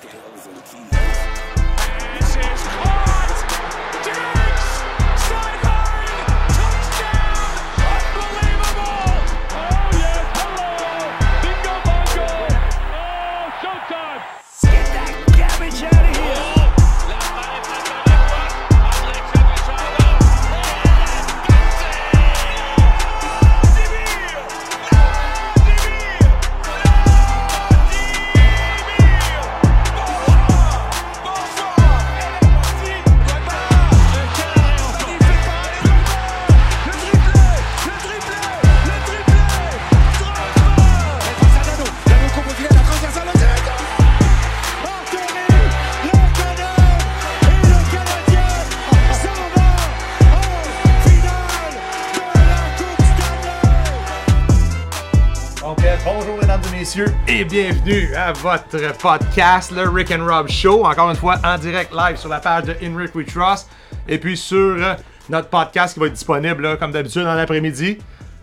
[0.00, 1.69] Skills and keys.
[57.40, 60.84] Et bienvenue à votre podcast, le Rick and Rob Show.
[60.84, 63.68] Encore une fois, en direct live sur la page de In Rick We Trust
[64.06, 64.94] et puis sur euh,
[65.28, 67.98] notre podcast qui va être disponible là, comme d'habitude en après-midi.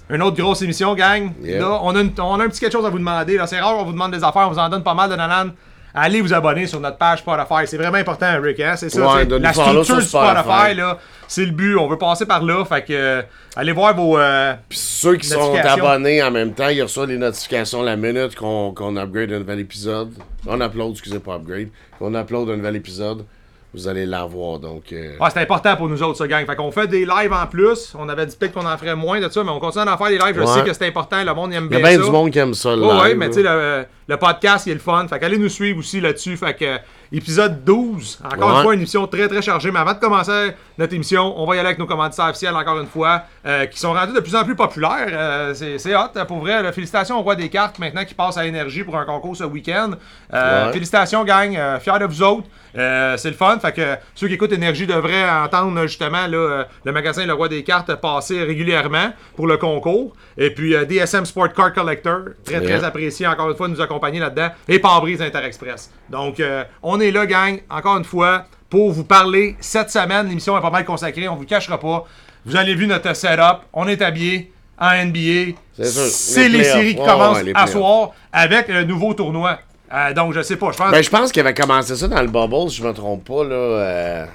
[0.09, 1.31] Une autre grosse émission, gang.
[1.43, 1.59] Yeah.
[1.59, 3.37] Là, on a, une- on a un petit quelque chose à vous demander.
[3.45, 5.51] C'est rare, on vous demande des affaires, on vous en donne pas mal de nanan.
[5.99, 7.65] Allez vous abonner sur notre page Spotify.
[7.65, 8.59] C'est vraiment important, Rick.
[8.59, 8.75] Hein?
[8.77, 9.15] C'est ça.
[9.15, 11.75] Ouais, de la structure sur du Spotify, là, c'est le but.
[11.75, 12.63] On veut passer par là.
[12.65, 13.21] Fait que euh,
[13.55, 14.17] allez voir vos.
[14.19, 18.35] euh, Puis ceux qui sont abonnés en même temps, ils reçoivent les notifications la minute
[18.35, 20.11] qu'on qu'on upgrade un nouvel épisode.
[20.45, 21.69] On upload, excusez pas upgrade.
[21.97, 23.25] Qu'on upload un nouvel épisode,
[23.73, 24.59] vous allez l'avoir.
[24.59, 26.45] Donc, euh, Ouais, c'est important pour nous autres, ça, gang.
[26.45, 27.93] Fait qu'on fait des lives en plus.
[27.97, 30.07] On avait dit peut-être qu'on en ferait moins de ça, mais on continue d'en faire
[30.09, 30.39] des lives.
[30.39, 31.23] Je sais que c'est important.
[31.23, 32.05] Le monde aime il y bien a bien ça.
[32.05, 32.75] du monde qui aime ça.
[32.75, 33.33] le ouais, live, mais là.
[33.33, 35.05] tu sais, le, le podcast, il est le fun.
[35.07, 36.37] Fait qu'allez nous suivre aussi là-dessus.
[36.37, 36.77] Fait que, euh,
[37.11, 38.19] épisode 12.
[38.23, 38.55] Encore Ouais.
[38.57, 39.71] une fois, une émission très, très chargée.
[39.71, 42.79] Mais avant de commencer notre émission, on va y aller avec nos commanditaires officiels, encore
[42.79, 45.07] une fois, euh, qui sont rendus de plus en plus populaires.
[45.11, 46.61] Euh, c'est hot, pour vrai.
[46.63, 46.71] là.
[46.71, 49.91] félicitations au roi des cartes, maintenant, qui passe à Énergie pour un concours ce week-end.
[50.33, 50.73] Euh, Ouais.
[50.73, 51.57] Félicitations, gang.
[51.81, 52.47] Fiers de vous autres.
[52.73, 53.57] C'est le fun.
[53.59, 57.63] Fait que ceux qui écoutent Énergie devraient entendre justement là, le magasin Le Roi des
[57.63, 60.15] Cartes passer régulièrement pour le concours.
[60.37, 64.49] Et puis DSM Sport Card Collector, très très apprécié encore une fois nous accompagner là-dedans.
[64.67, 64.81] Et
[65.21, 65.91] Interexpress.
[66.09, 70.27] Donc euh, on est là, gang, encore une fois, pour vous parler cette semaine.
[70.27, 72.05] L'émission est pas mal consacrée, on vous le cachera pas.
[72.45, 75.53] Vous avez vu notre setup, on est habillé en NBA.
[75.73, 79.13] C'est sûr, C'est les les, séries qui Ouais, commencent ouais, à soir avec le nouveau
[79.13, 79.59] tournoi.
[79.93, 82.21] Euh, donc je sais pas, je pense Ben, je pense qu'il avait commencé ça dans
[82.21, 83.55] le Bubble, si je me trompe pas, là.
[83.55, 84.25] euh,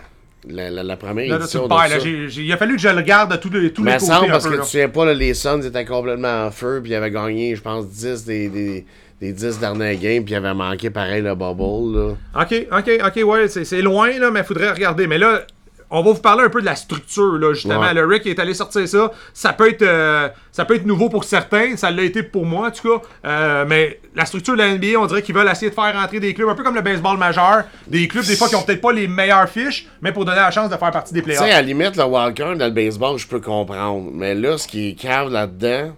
[0.48, 1.98] la, la- la première Là, édition de ça.
[2.40, 4.28] il a fallu que je le garde de tous les, tous Mais les côtés semble
[4.28, 6.94] un parce peu, que tu souviens pas, les Suns étaient complètement en feu, puis ils
[6.96, 8.86] avaient gagné, je pense, 10 des, des,
[9.22, 12.14] des 10 derniers games, puis ils avaient manqué pareil le Bubble, là.
[12.42, 15.06] Ok, ok, ok, ouais, c'est loin, là, mais il faudrait regarder.
[15.06, 15.42] Mais là,
[15.90, 17.78] on va vous parler un peu de la structure, là, justement.
[17.78, 17.94] Ouais.
[17.94, 19.12] Le Rick est allé sortir ça.
[19.32, 21.76] Ça peut être, euh, ça peut être nouveau pour certains.
[21.76, 23.04] Ça l'a été pour moi, en tout cas.
[23.26, 26.18] Euh, mais la structure de la NBA, on dirait qu'ils veulent essayer de faire rentrer
[26.18, 27.64] des clubs, un peu comme le baseball majeur.
[27.86, 30.50] Des clubs, des fois, qui ont peut-être pas les meilleures fiches, mais pour donner la
[30.50, 31.44] chance de faire partie des Tu playoffs.
[31.44, 34.10] sais, à la limite, le wildcard dans le baseball, je peux comprendre.
[34.12, 35.94] Mais là, ce qui est cave là-dedans,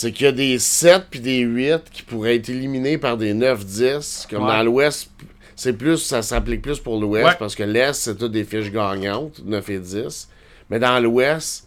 [0.00, 3.34] c'est qu'il y a des 7 puis des 8 qui pourraient être éliminés par des
[3.34, 4.28] 9-10.
[4.30, 4.48] Comme Ouais.
[4.56, 5.10] dans l'Ouest,
[5.56, 7.34] c'est plus, ça s'applique plus pour l'Ouest Ouais.
[7.36, 10.28] parce que l'Est, c'est toutes des fiches gagnantes, 9 et 10.
[10.70, 11.66] Mais dans l'Ouest,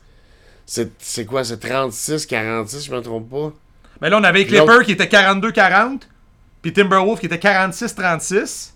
[0.66, 1.44] c'est quoi?
[1.44, 3.52] C'est 36-46, je me trompe pas?
[4.02, 6.03] Mais là, on avait Clipper qui était 42-40,
[6.62, 8.72] puis Timberwolf qui était 46-36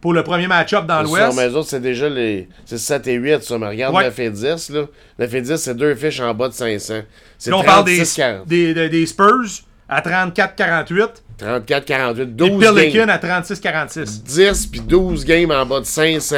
[0.00, 1.36] pour le premier match-up dans l'Ouest.
[1.36, 2.48] mais autres, c'est déjà les.
[2.64, 3.58] C'est 7 et 8, ça.
[3.58, 4.04] Mais regarde Ouais.
[4.04, 4.84] 9 et 10, là.
[5.18, 7.00] 9 et 10, c'est deux fiches en bas de 500.
[7.36, 8.46] C'est on parle des, 36-40.
[8.46, 11.08] des, des- des Spurs à 34-48
[11.40, 13.10] 34-48, et 12 Pelican games.
[13.10, 14.22] à 36-46.
[14.24, 16.36] 10 puis 12 games en bas de 500,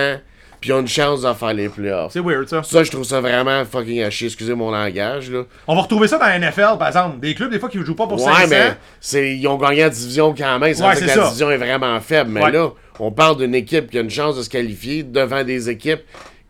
[0.60, 2.12] puis ils ont une chance de faire les playoffs.
[2.12, 2.62] C'est weird, ça.
[2.62, 4.26] Ça, je trouve ça vraiment fucking à chier.
[4.26, 5.44] Excusez mon langage, là.
[5.66, 7.18] On va retrouver ça dans la NFL, par exemple.
[7.20, 8.46] Des clubs, des fois, qui jouent pas pour Ouais, 500.
[8.50, 10.74] mais c'est, ils ont gagné la division quand même.
[10.74, 11.24] Ça Ouais, c'est que la ça.
[11.24, 12.30] division est vraiment faible.
[12.30, 12.52] Mais Ouais.
[12.52, 16.02] là, on parle d'une équipe qui a une chance de se qualifier devant des équipes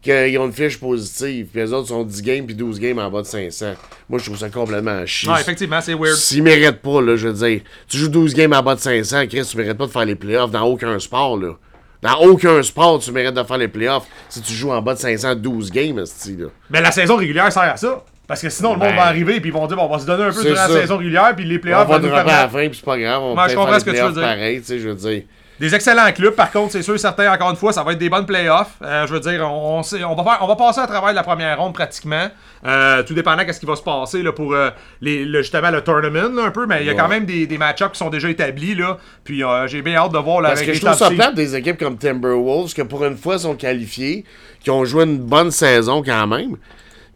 [0.02, 1.48] qui ont une fiche positive.
[1.52, 3.74] Puis les autres sont 10 games puis 12 games en bas de 500.
[4.08, 5.30] Moi, je trouve ça complètement à chier.
[5.30, 6.16] Ouais, effectivement, c'est weird.
[6.16, 9.26] S'ils méritent pas, là, je veux dire, tu joues 12 games en bas de 500,
[9.28, 11.52] Chris, tu mérites pas de faire les playoffs dans aucun sport, là.
[12.02, 14.98] Dans aucun sport, tu mérites de faire les playoffs si tu joues en bas de
[14.98, 16.46] 512 games, esti, là.
[16.70, 18.02] Mais la saison régulière sert à ça.
[18.26, 19.98] Parce que sinon, le monde Ben, va arriver et ils vont dire bon, on va
[19.98, 20.68] se donner un peu durant ça.
[20.68, 22.52] la saison régulière, puis les On playoffs va vont nous dropper à la permettre.
[22.52, 24.22] fin, puis c'est pas grave, on va je comprends faire ce que tu veux dire.
[24.22, 25.22] pareil, tu sais, je veux dire.
[25.60, 28.08] Des excellents clubs, par contre, c'est sûr, certains, encore une fois, ça va être des
[28.08, 28.76] bonnes playoffs.
[28.82, 31.12] Euh, je veux dire, on, on, sait- on va faire, on va passer à travers
[31.12, 32.28] la première ronde pratiquement.
[32.66, 34.70] Euh, tout dépendant de ce qui va se passer là, pour euh,
[35.02, 36.64] les, le- justement le tournament, là, un peu.
[36.66, 38.74] Mais il y a quand même des, des match-ups qui sont déjà établis.
[38.74, 38.96] Là.
[39.22, 41.78] Puis j'ai bien hâte de voir là, Parce que je trouve ça plate des équipes
[41.78, 44.24] comme Timberwolves, que pour une fois sont qualifiés,
[44.60, 46.56] qui ont joué une bonne saison quand même.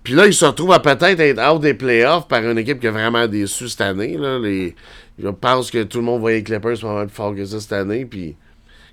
[0.02, 2.87] Puis là, ils se retrouvent à peut-être être out des playoffs par une équipe qui
[2.88, 4.19] a vraiment déçu cette année.
[4.19, 4.38] Là.
[4.38, 4.75] Les...
[5.19, 7.72] Je pense que tout le monde voyait les Clippers mal plus fort que ça cette
[7.72, 8.05] année.
[8.05, 8.37] Puis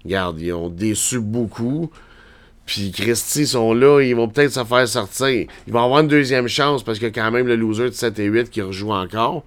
[0.06, 1.90] regarde, ils ont déçu beaucoup.
[2.66, 5.48] Puis Christy sont là, ils vont peut-être se faire sortir.
[5.68, 8.26] Ils vont avoir une deuxième chance parce que quand même le loser de 7 et
[8.26, 9.44] 8 qui rejoue encore.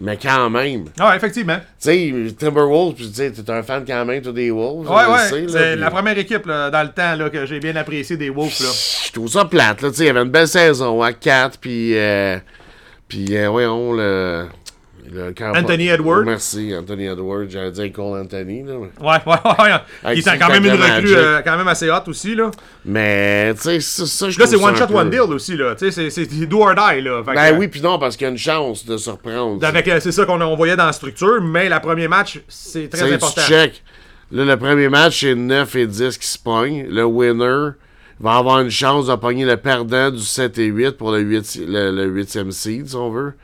[0.00, 0.86] Mais quand même.
[0.98, 1.58] Ah, ouais, effectivement.
[1.80, 4.88] Tu sais, Timberwolves, puis tu sais, t'es un fan quand même, toi, des Wolves.
[4.90, 5.46] Ouais, ouais.
[5.48, 8.60] c'est la première équipe là, dans le temps là, que j'ai bien apprécié des Wolves.
[8.60, 8.70] Là.
[9.06, 9.90] Je trouve ça plate, là.
[9.90, 11.96] Tu sais, il y avait une belle saison à 4, puis.
[11.96, 12.38] Euh,
[13.06, 14.46] puis, euh, voyons, le.
[15.12, 16.24] Le Anthony Edwards?
[16.24, 17.46] Merci, Anthony Edwards.
[17.48, 18.74] J'allais dire Cole Anthony, là.
[18.78, 19.36] Ouais, ouais,
[20.06, 20.14] ouais.
[20.14, 22.34] Il était quand même une recrue euh, quand même assez hot aussi.
[22.34, 22.50] Là,
[22.84, 25.56] Mais, tu sais, ça, ça, je là c'est one shot, peu- one deal aussi.
[25.56, 25.74] Là.
[25.74, 27.00] Tu sais, c'est- do or die.
[27.02, 27.22] Là.
[27.24, 29.60] Fait Ben que, oui, puis non, parce qu'il y a une chance de se reprendre.
[29.62, 33.12] Euh, c'est ça qu'on on voyait dans la structure, mais la premier match, c'est très
[33.12, 33.42] important.
[33.42, 33.82] Check.
[34.32, 36.86] Là, le premier match, c'est 9 et 10 qui se pognent.
[36.88, 37.72] Le winner
[38.20, 41.60] va avoir une chance de pogner le perdant du 7 et 8 pour le 8
[41.68, 43.34] le, le 8e seed, si on veut.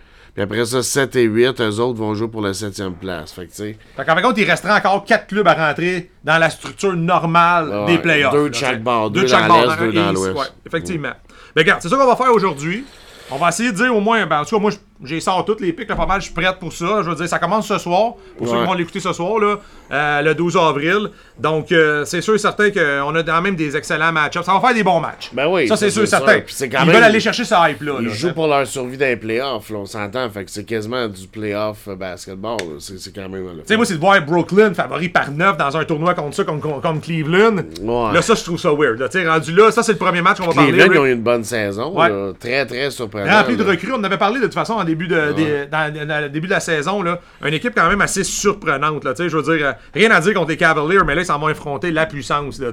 [0.40, 3.30] Puis après ça, 7 et 8, eux autres vont jouer pour la 7e place.
[3.30, 5.52] Fait que, tu sais, Fait qu'en fin de compte, il resterait encore 4 clubs à
[5.52, 8.32] rentrer dans la structure normale Ouais, des playoffs.
[8.32, 10.38] deux de chaque bord, Deux deux dans l'Est, deux dans l'Ouest.
[10.38, 11.12] Ouais, effectivement.
[11.54, 12.86] Mais regarde, c'est ça qu'on va faire aujourd'hui.
[13.30, 14.70] On va essayer de dire au moins, ben, en tout cas, moi,
[15.02, 17.02] j'ai sort toutes les pics, là, pas mal, je suis prête pour ça.
[17.02, 19.56] Je veux dire, ça commence ce soir, pour ceux qui vont l'écouter ce soir, là,
[19.92, 21.10] euh, le 12 avril.
[21.38, 24.44] Donc, euh, c'est sûr et certain qu'on a quand même des excellents match-ups.
[24.44, 25.30] Ça va faire des bons matchs.
[25.32, 26.40] Ben oui, Ça, c'est sûr et certain.
[26.40, 27.94] Puis quand Ils même- veulent aller chercher ce hype-là.
[28.00, 30.28] ils là, jouent pour leur survie dans les playoffs, là, on s'entend.
[30.30, 32.58] Fait que c'est quasiment du playoff euh, basketball.
[32.78, 33.46] C'est quand même.
[33.60, 36.44] Tu sais, moi, c'est de voir Brooklyn favori par 9 dans un tournoi contre ça,
[36.44, 37.56] comme, Cleveland.
[37.80, 38.14] Ouais.
[38.14, 38.98] Là, ça, je trouve ça weird.
[39.10, 40.72] Tu sais, rendu là, ça, c'est le premier match qu'on va parler.
[40.72, 41.98] Cleveland, ils ont eu une bonne saison.
[41.98, 42.10] Ouais.
[42.38, 43.38] Très, très surprenant.
[43.38, 43.92] Rempli de recrues.
[43.92, 46.52] On avait parlé de toute façon en début de, des- dans, dans le début de
[46.52, 47.02] la saison.
[47.02, 47.20] Là.
[47.44, 49.04] Une équipe quand même assez surprenante.
[49.04, 51.38] Là, je veux dire, euh, rien à dire contre les Cavaliers, mais là, ils s'en
[51.38, 52.58] vont affronter la puissance.
[52.60, 52.70] Là,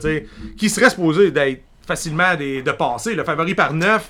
[0.57, 3.15] qui serait supposé d'être facilement des, de passer.
[3.15, 4.09] Le favori par 9.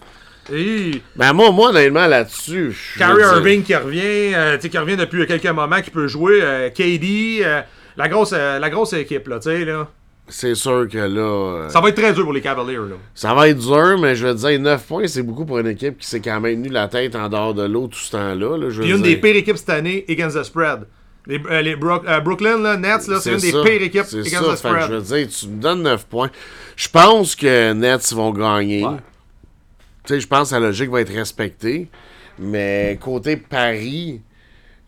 [0.53, 2.75] Et Ben moi, moi honnêtement, là-dessus.
[2.97, 6.39] dire, Irving qui revient, euh, qui revient depuis quelques moments, qui peut jouer.
[6.41, 7.61] euh, KD, euh,
[7.97, 9.27] la, grosse, la grosse équipe.
[9.27, 9.89] Là, tu sais, là.
[10.29, 11.21] C'est sûr que là.
[11.65, 12.75] euh, Ça va être très dur pour les Cavaliers.
[12.75, 12.95] Là.
[13.15, 15.97] Ça va être dur, mais je veux dire, 9 points, c'est beaucoup pour une équipe
[15.99, 18.57] qui s'est quand même tenu la tête en dehors de l'eau tout ce temps-là.
[18.57, 19.05] là, je Puis une dire.
[19.05, 20.81] des pires équipes cette année against the spread.
[21.27, 24.39] Les, euh, les euh, Brooklyn là, Nets, là, c'est une des pires équipes against ça,
[24.39, 24.87] the fait que spread.
[24.89, 26.29] je veux dire, tu me donnes 9 points.
[26.75, 28.85] Je pense que Nets vont gagner.
[28.85, 28.95] Ouais.
[30.05, 31.89] Tu sais, je pense que la logique va être respectée.
[32.39, 34.21] Mais côté Paris,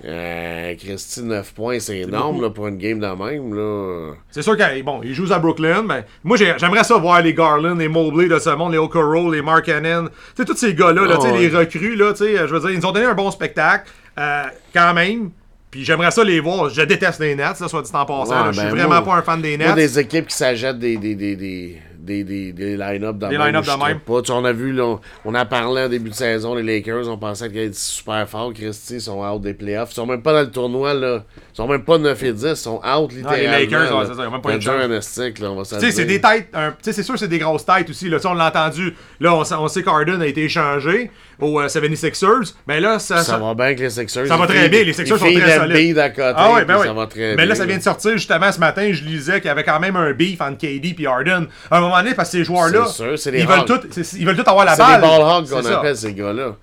[0.06, 3.54] euh, Christy, 9 points, c'est énorme là, pour une game de même.
[3.54, 4.14] Là.
[4.32, 7.34] C'est sûr qu'ils bon, ils jouent à Brooklyn, mais moi j'ai- j'aimerais ça voir les
[7.34, 10.06] Garland, les Mobley de ce monde, les Okoro, les Mark Cannon.
[10.08, 11.40] Tu sais, tous ces gars-là, là, Ah ouais.
[11.40, 13.90] les recrues, là, tu sais, je veux dire, ils nous ont donné un bon spectacle,
[14.18, 14.44] euh,
[14.74, 15.32] quand même.
[15.72, 16.70] Puis j'aimerais ça les voir.
[16.70, 18.32] Je déteste les Nets, là, soit dit en passant.
[18.32, 18.52] Ouais, là.
[18.52, 19.76] je suis ben, vraiment moi- pas un fan des Moi, Nets.
[19.76, 21.78] des équipes qui s'achètent des, des, des, des,
[22.10, 23.80] des, des, des line-up de Des de même.
[23.98, 24.22] trippe Pas.
[24.24, 27.08] Tu on a vu, là, on, on a parlé en début de saison, les Lakers,
[27.08, 28.52] on pensait qu'ils étaient super forts.
[28.54, 29.92] Christy, ils sont out des playoffs.
[29.92, 31.24] Ils sont même pas dans le tournoi, là.
[31.54, 33.42] Ils sont même pas 9 et 10, ils sont out littéralement.
[33.58, 35.40] les Lakers, ouais, c'est ça, ils ont même pas chance.
[35.40, 36.48] là, on va Tu sais, c'est des têtes.
[36.54, 38.10] un- Tu sais, c'est sûr que c'est des grosses têtes aussi.
[38.10, 38.18] Là.
[38.26, 38.94] On l'a entendu.
[39.20, 41.12] Là, on, sait- on sait qu'Arden a été échangé
[41.42, 42.54] aux euh, 76ers.
[42.68, 44.28] Mais là, ça, Ça ça- va bien avec les Sixers.
[44.28, 45.98] Ça va très bien, les Sixers sont très solides.
[46.00, 46.86] à côté, Ah ouais, ben ouais.
[46.88, 47.46] ça va très Mais bien.
[47.46, 48.90] là, ça vient de sortir justement ce matin.
[48.92, 51.48] Je lisais qu'il y avait quand même un beef entre KD et Harden.
[51.72, 53.68] À un moment donné, parce que ces joueurs-là, C'est c'est ils, veulent Hawks.
[53.68, 55.02] tout, c'est- ils veulent tout avoir la C'est balle.
[55.02, 56.56] les ball hogs C'est qu'on appelle ces gars-là.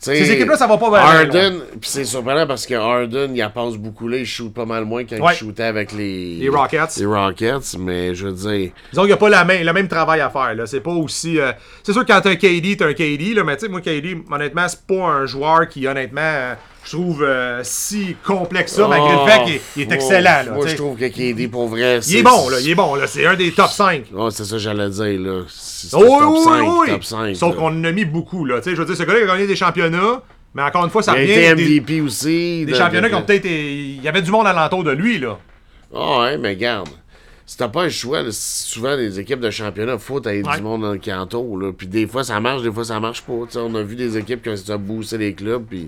[0.00, 3.50] Ces équipes-là, ça va pas bien, Harden, puis c'est surprenant parce que Harden, il en
[3.50, 5.34] passe beaucoup là, il shoot pas mal moins quand Ouais.
[5.34, 6.36] il shootait avec les...
[6.36, 6.96] Les Rockets.
[6.98, 8.70] Les Rockets, mais je veux dire...
[8.90, 10.54] Disons qu'il n'y a pas la main, le même travail à faire.
[10.54, 10.66] Là.
[10.66, 11.38] C'est pas aussi.
[11.38, 13.68] euh, C'est sûr que quand t'as un KD, t'as un KD, là, mais tu sais,
[13.70, 18.72] moi, KD, honnêtement, c'est pas un joueur qui, honnêtement, euh, je trouve euh, si complexe
[18.74, 20.22] ça, malgré le fait qu'il est, il est Oh, excellent.
[20.22, 22.94] Là, Moi, je trouve que KD, pour vrai, il est bon, là, il est bon,
[22.94, 23.06] là.
[23.06, 24.04] C'est un des top 5.
[24.12, 25.42] Ouais, c'est ça que j'allais dire, là.
[25.48, 26.88] C'est Oh, top oui, 5, oui, oui.
[26.90, 27.36] top 5.
[27.36, 28.58] Sauf qu'on en a mis beaucoup, là.
[28.60, 30.22] Tu sais, je veux dire, ce gars-là il a gagné des championnats,
[30.54, 32.64] mais encore une fois, ça Il a revient été des, MVP aussi.
[32.64, 33.44] des de- championnats de- qui ont peut-être.
[33.46, 35.38] Il y avait du monde alentour de lui, là.
[35.94, 36.88] Ah ouais, mais garde.
[37.46, 40.56] Si t'as pas le choix, là, souvent les équipes de championnat, faut t'aller Ouais.
[40.56, 41.56] du monde dans le canton.
[41.56, 41.72] Là.
[41.76, 43.32] Puis des fois ça marche, des fois ça marche pas.
[43.46, 45.64] Tu sais, on a vu des équipes qui ont essayé de booster les clubs.
[45.68, 45.86] Puis,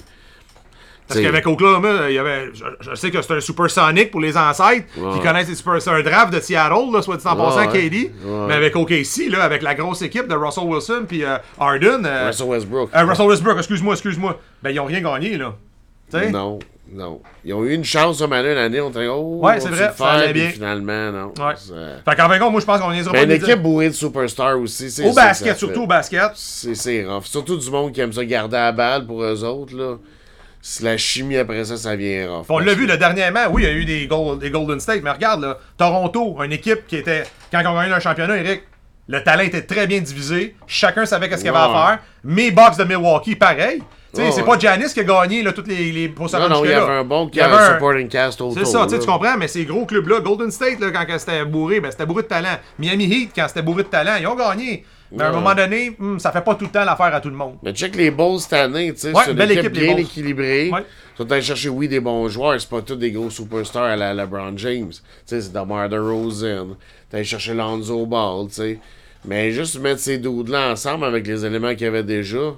[1.12, 4.20] Parce T'sais, qu'avec Oklahoma, il y avait, je, je sais que c'est un supersonic pour
[4.20, 5.12] les ancêtres Ouais.
[5.14, 7.88] qui connaissent les super, un draft de Seattle, là, soit dit en Ouais, passant, ouais.
[7.88, 8.10] KD.
[8.48, 12.26] Mais avec OKC, là, avec la grosse équipe de Russell Wilson puis euh, Harden, euh,
[12.28, 12.90] Russell Westbrook.
[12.94, 15.54] euh, Russell Westbrook, excuse-moi, excuse-moi, ben ils ont rien gagné là.
[16.10, 16.30] Tu sais?
[16.30, 16.58] Non,
[16.92, 17.20] non.
[17.44, 20.26] Ils ont eu une chance ce matin l'année, on était oh, Ouais, c'est vrai, ça
[20.32, 20.48] bien.
[20.50, 21.32] finalement, non.
[21.38, 21.54] Ouais.
[22.04, 23.62] Fait qu'en fin de compte, moi je pense qu'on viendra Mais pas une de équipe
[23.62, 26.32] bourrée de superstars aussi, c'est Au basket, surtout au basket.
[26.34, 27.24] C'est c'est rough.
[27.24, 29.96] Surtout du monde qui aime ça garder la balle pour eux autres, là.
[30.64, 32.44] Si la chimie après ça, ça vient.
[32.48, 34.78] On l'a vu que- là, dernièrement, oui, il y a eu des, Gold- des Golden
[34.78, 38.36] State, mais regarde, là, Toronto, une équipe qui était, quand on a gagné un championnat,
[38.36, 38.62] Eric,
[39.08, 41.98] le talent était très bien divisé, chacun savait qu'est-ce qu'il y avait à faire.
[42.22, 43.82] Mes Bucks de Milwaukee, pareil.
[44.14, 46.70] Sais, c'est pas Giannis qui a gagné là, toutes les, les pour Non, non, il
[46.70, 48.52] y avait un bon y avait un- supporting cast autour.
[48.58, 49.00] C'est ça, tu sais, là.
[49.00, 52.22] tu comprends, mais ces gros clubs-là, Golden State, là, quand c'était bourré, ben, c'était bourré
[52.22, 52.58] de talent.
[52.78, 54.84] Miami Heat, quand c'était bourré de talent, ils ont gagné.
[55.14, 57.28] Mais à un moment donné, hum, ça fait pas tout le temps l'affaire à tout
[57.30, 57.56] le monde.
[57.62, 59.80] Mais check les Bulls cette année, tu sais, Ouais, c'est une belle équipe, équipe, les
[59.86, 60.04] bien Bulls.
[60.04, 60.70] équilibrée.
[60.70, 60.84] Ouais.
[61.14, 63.96] Ils sont allés chercher, oui, des bons joueurs, c'est pas tous des gros superstars à
[63.96, 64.90] la LeBron James.
[64.90, 66.76] Tu sais, c'est DeMar DeRozan.
[67.10, 68.78] T'as allé chercher Lonzo Ball, tu sais.
[69.24, 72.54] Mais juste mettre ces dudes-là ensemble avec les éléments qu'il y avait déjà,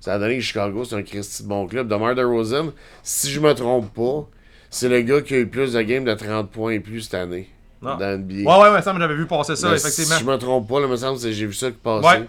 [0.00, 1.88] ça a donné que Chicago, c'est un Christy de bon club.
[1.88, 4.28] DeMar DeRozan, si je me trompe pas,
[4.68, 7.14] c'est le gars qui a eu plus de games de 30 points et plus cette
[7.14, 7.48] année.
[7.82, 8.34] Dans NBA.
[8.50, 10.14] Ouais, ouais, ouais, ça, j'avais vu passer ça, Mais effectivement.
[10.16, 12.06] Si je me trompe pas, là, me semble que j'ai vu ça qui passait.
[12.06, 12.26] Ouais.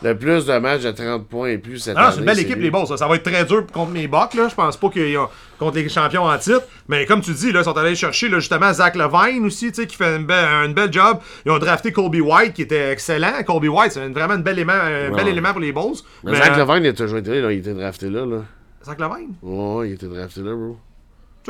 [0.00, 2.14] Le plus de matchs de 30 points et plus cette Ah non, année.
[2.14, 2.64] c'est une belle équipe, lui.
[2.64, 2.86] les Bulls.
[2.86, 2.96] Ça.
[2.96, 4.34] Ça va être très dur contre mes Bucks.
[4.34, 4.46] Là.
[4.48, 5.28] Je pense pas qu'ils ont
[5.58, 6.62] contre les champions en titre.
[6.86, 9.80] Mais comme tu dis, là, ils sont allés chercher là, justement Zach Levine aussi, tu
[9.82, 11.18] sais, qui fait une belle, un bel job.
[11.44, 13.42] Ils ont drafté Colby White, qui était excellent.
[13.44, 15.96] Colby White, c'est vraiment un bel élément, un bel élément pour les Bulls.
[16.22, 18.42] Mais Zach Levine, il a toujours été là, là, il était drafté là, là.
[18.84, 19.34] Zach Levine?
[19.42, 20.76] Ouais, il était drafté là, bro.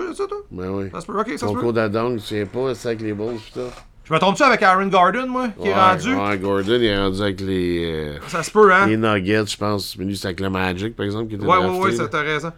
[0.09, 0.39] Tu ça, toi?
[0.51, 0.85] Ben oui.
[0.93, 1.73] Ça se peut, ok, ça se Concours peut.
[1.73, 3.67] d'Adong, tu sais pas, c'est avec les Bulls, putain.
[4.05, 6.15] Je me trompe-tu avec Aaron Garden, moi, qui est rendu?
[6.15, 8.87] Ouais, Gordon, il est rendu avec les, euh, Ça se peut, hein?
[8.87, 9.97] les Nuggets, je pense.
[9.99, 11.79] Lui, c'est avec le Magic, par exemple, qui était Ouais, drafté.
[11.79, 12.51] ouais, ouais, ça t'as raison.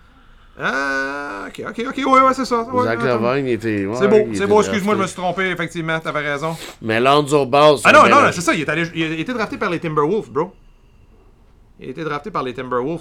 [0.62, 2.62] Ah, ok, ok, ok, ouais, ouais, c'est ça.
[2.72, 3.02] Ouais, Zach.
[3.02, 3.86] Levine, il était.
[3.86, 6.54] ouais, C'est beau, c'est beau, excuse-moi, je me suis trompé, effectivement, t'avais raison.
[6.82, 9.32] Mais Lonzo Ball, Ah non, non, non, c'est ça, il, est allé, il a été
[9.32, 10.52] drafté par les Timberwolves, bro.
[11.80, 13.00] Il a été drafté par les Timberwolves.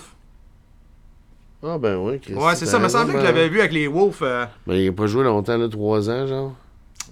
[1.64, 3.60] Ah ben oui, Christ, Ouais, c'est ça, t'as me semblait que je l'avais ben- vu
[3.60, 4.16] avec les Wolves.
[4.22, 6.54] euh, Mais il a pas joué longtemps, là, 3 ans, genre.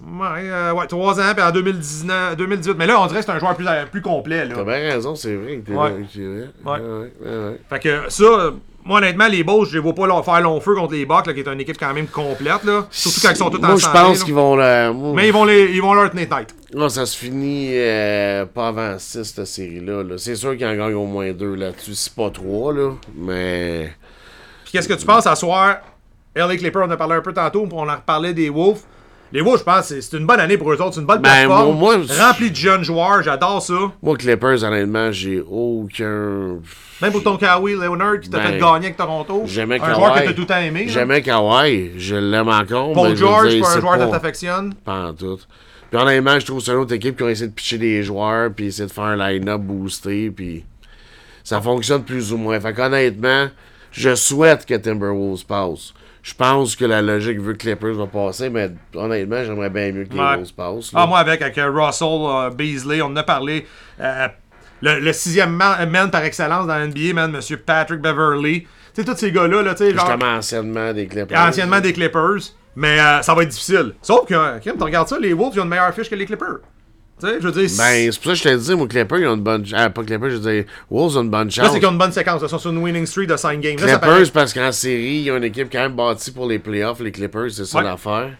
[0.02, 2.74] ouais, euh, ouais, 3 ans, puis en 2019, 2018.
[2.78, 4.54] Mais là, on dirait que c'est un joueur plus, euh, plus complet, là.
[4.54, 5.62] T'as bien raison, c'est vrai.
[5.68, 5.74] Ouais.
[5.74, 5.94] là.
[5.94, 6.46] Ouais.
[6.64, 7.10] ouais, ouais,
[7.50, 7.60] ouais.
[7.68, 8.52] Fait que ça,
[8.86, 11.26] moi, honnêtement, les Bulls, je les vois pas leur faire long feu contre les Bucks,
[11.26, 12.86] là, qui est une équipe quand même complète, là.
[12.90, 13.92] Surtout quand ils sont tous Moi, je ensemble.
[13.94, 16.54] pense qu'ils vont moi, Mais ils vont, les, ils vont leur tenir tête.
[16.74, 20.04] Non, ça se finit euh, pas avant 6, cette série-là.
[20.04, 20.14] là.
[20.16, 21.94] C'est sûr qu'ils en gagnent au moins 2 là-dessus.
[21.94, 22.92] C'est pas 3, là.
[23.14, 23.92] Mais.
[24.68, 25.78] Puis qu'est-ce que tu penses à soir?
[26.36, 28.80] LA Clippers, on a parlé un peu tantôt, puis on a reparlé des Wolves.
[29.32, 30.92] Les Wolves, je pense, c'est c'est une bonne année pour eux autres.
[30.92, 31.78] C'est une bonne Ben, plateforme.
[31.78, 33.74] moi- remplie de jeunes joueurs, j'adore ça.
[34.02, 36.58] Moi, Clippers, honnêtement, j'ai aucun.
[37.00, 39.44] Même pour ton Kawhi Leonard qui t'a Ben, fait gagner avec Toronto.
[39.46, 40.84] J'aimais Un joueur que t'as tout le temps aimé.
[40.88, 41.92] J'aimais Kawhi.
[41.98, 42.92] Je l'aime encore.
[42.92, 44.74] Paul George, dire, pas un joueur que t'affectionnes.
[44.84, 45.38] Pas en tout.
[45.90, 48.02] Puis honnêtement, je trouve que c'est une autre équipe qui a essayé de pitcher des
[48.02, 50.64] joueurs, puis essayer de faire un line-up boosté, puis
[51.42, 52.60] ça fonctionne plus ou moins.
[52.60, 53.48] Fait qu'honnêtement,
[53.98, 55.92] je souhaite que Timberwolves passe.
[56.22, 60.04] Je pense que la logique veut que Clippers va passer, mais honnêtement, j'aimerais bien mieux
[60.04, 60.36] que les Ouais.
[60.36, 60.92] Wolves passent.
[60.92, 61.00] là.
[61.02, 63.66] Ah, moi, avec, avec euh, Russell, euh, Beasley, on en a parlé.
[64.00, 64.28] Euh,
[64.82, 68.62] le, le sixième man, man par excellence dans l'NBA, man, monsieur Patrick Beverly.
[68.62, 70.06] Tu sais, tous ces gars-là, là, tu sais, genre.
[70.06, 71.40] Justement, anciennement des Clippers.
[71.40, 73.94] anciennement des Clippers, mais euh, ça va être difficile.
[74.02, 76.26] Sauf que, Kim, tu regardes ça, les Wolves, ils ont une meilleure fiche que les
[76.26, 76.58] Clippers.
[77.20, 79.18] Tu sais, je veux dire, Ben, c'est pour ça que je te dis, moi, Clippers,
[79.18, 81.52] ils ont une bonne Ah, pas Clippers, je veux dire, Wolves ont une bonne là,
[81.52, 81.72] chance.
[81.72, 82.40] c'est qu'ils ont une bonne séquence.
[82.42, 83.76] Ils sont sur une winning streak de 5 games.
[83.80, 86.46] Là, ça paraît- Clippers, parce qu'en série, ils ont une équipe quand même bâtie pour
[86.46, 87.84] les playoffs, les Clippers, c'est ça Ouais.
[87.84, 88.30] l'affaire.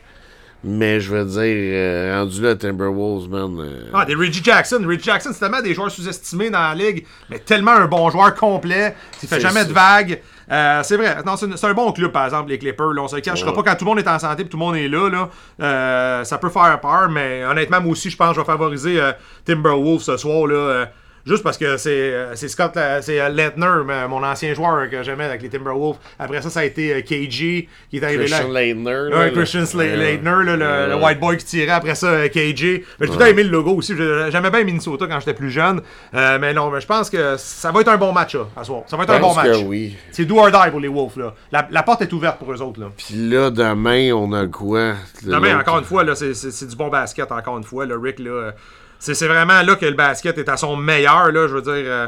[0.65, 3.57] Mais je veux dire, euh, rendu là, Timberwolves, man.
[3.61, 4.83] euh, Ah, des Reggie Jackson.
[4.85, 8.35] Reggie Jackson, c'est tellement des joueurs sous-estimés dans la ligue, mais tellement un bon joueur
[8.35, 8.97] complet.
[9.23, 9.67] Il fait jamais ça.
[9.67, 10.21] de vagues.
[10.51, 11.17] Euh, c'est vrai.
[11.25, 12.93] Non, c'est un bon club, par exemple, les Clippers.
[12.93, 13.57] Là, on se le cachera Ouais.
[13.57, 15.09] pas quand tout le monde est en santé et tout le monde est là.
[15.09, 15.29] là
[15.61, 19.01] euh, ça peut faire peur, mais honnêtement, moi aussi, je pense que je vais favoriser
[19.45, 20.47] Timberwolves ce soir.
[20.49, 20.87] Là,
[21.29, 25.03] Juste parce que c'est euh, c'est Scott c'est euh, Leitner, mais mon ancien joueur que
[25.03, 25.99] j'aimais avec les Timberwolves.
[26.19, 28.61] Après ça, ça a été euh, KG qui est arrivé Christian là.
[28.63, 29.11] Leitner.
[29.11, 29.31] là.
[29.31, 29.97] Christian Ouais.
[29.97, 32.83] Leitner, là, le, white boy qui tirait après ça, euh, KJ.
[32.99, 33.95] Mais j'ai tout aimé le logo aussi.
[33.97, 35.81] J'ai- J'aimais bien Minnesota quand j'étais plus jeune.
[36.15, 38.65] Euh, mais non, mais je pense que ça va être un bon match là, à
[38.65, 38.83] soir.
[38.87, 39.61] Ça va être un bon match.
[39.61, 39.97] que oui.
[40.11, 41.19] C'est do or die pour les Wolves.
[41.19, 41.35] Là.
[41.53, 42.81] La, la porte est ouverte pour eux autres.
[42.81, 42.87] Là.
[42.97, 44.95] Puis là, demain, on a quoi?
[45.23, 47.85] Demain, encore une fois, là, c'est, du bon basket, encore une fois.
[47.87, 48.51] Le Rick, là, euh,
[48.99, 51.31] c'est, vraiment là que le basket est à son meilleur.
[51.33, 52.07] Là, je veux dire, euh,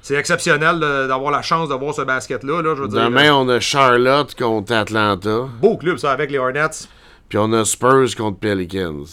[0.00, 2.62] c'est exceptionnel d'avoir la chance de voir ce basket-là.
[2.62, 5.46] Là, je veux dire, Demain, euh, on a Charlotte contre Atlanta.
[5.60, 6.88] beau club, ça, avec les Hornets.
[7.28, 9.04] Puis on a Spurs contre Pelicans.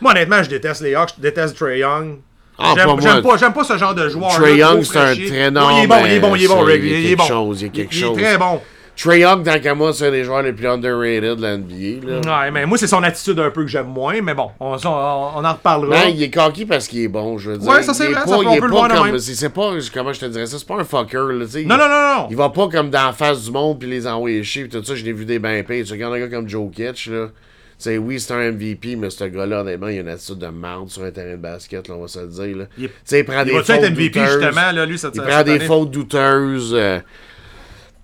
[0.00, 2.18] Moi, honnêtement, je déteste les Hawks, je déteste Trey Young.
[2.58, 2.86] Ah, j'aime,
[3.22, 4.30] pas pas, pas ce genre de joueur.
[4.30, 6.60] Trey Young, c'est un très non, Il est bon, il est bon, il est bon,
[6.62, 6.80] Rick.
[6.82, 7.24] il y a Il est quelque bon.
[7.26, 8.18] chose, il y a quelque il, chose.
[8.18, 8.60] est très bon.
[8.96, 12.06] Trey Young, tant qu'à moi, c'est un des joueurs les plus underrated de la NBA.
[12.06, 12.44] Là.
[12.44, 14.88] Ouais, mais moi, c'est son attitude un peu que j'aime moins, mais bon, on, on-
[14.88, 15.90] on en reparlera.
[16.04, 17.68] Ben, il est cocky parce qu'il est bon, je veux dire.
[17.70, 19.20] Ouais, ça, c'est vrai, pas- ça, il on est peut le pas voir.
[19.20, 21.64] C'est pas, comment je te dirais ça, c'est pas un fucker, là, tu sais.
[21.64, 22.26] Non, non, non, non.
[22.30, 24.82] Il va pas comme dans la face du monde puis les envoyer chier pis tout
[24.82, 24.94] ça.
[24.94, 25.84] Je l'ai vu des bains payés.
[25.84, 27.26] Tu regardes un gars comme Joe Kitch, là.
[27.26, 27.32] Tu
[27.78, 30.88] sais, oui, c'est un MVP, mais ce gars-là, honnêtement, il a une attitude de marde
[30.88, 32.56] sur un terrain de basket, là, on va se le dire.
[32.56, 32.64] Là.
[32.78, 34.40] Il est- Tu sais, il prend Il des va-tu fautes être MVP, douteuses.
[34.40, 35.66] justement, là, lui, cette Il prend des année?
[35.66, 36.72] fautes douteuses.
[36.74, 36.98] euh,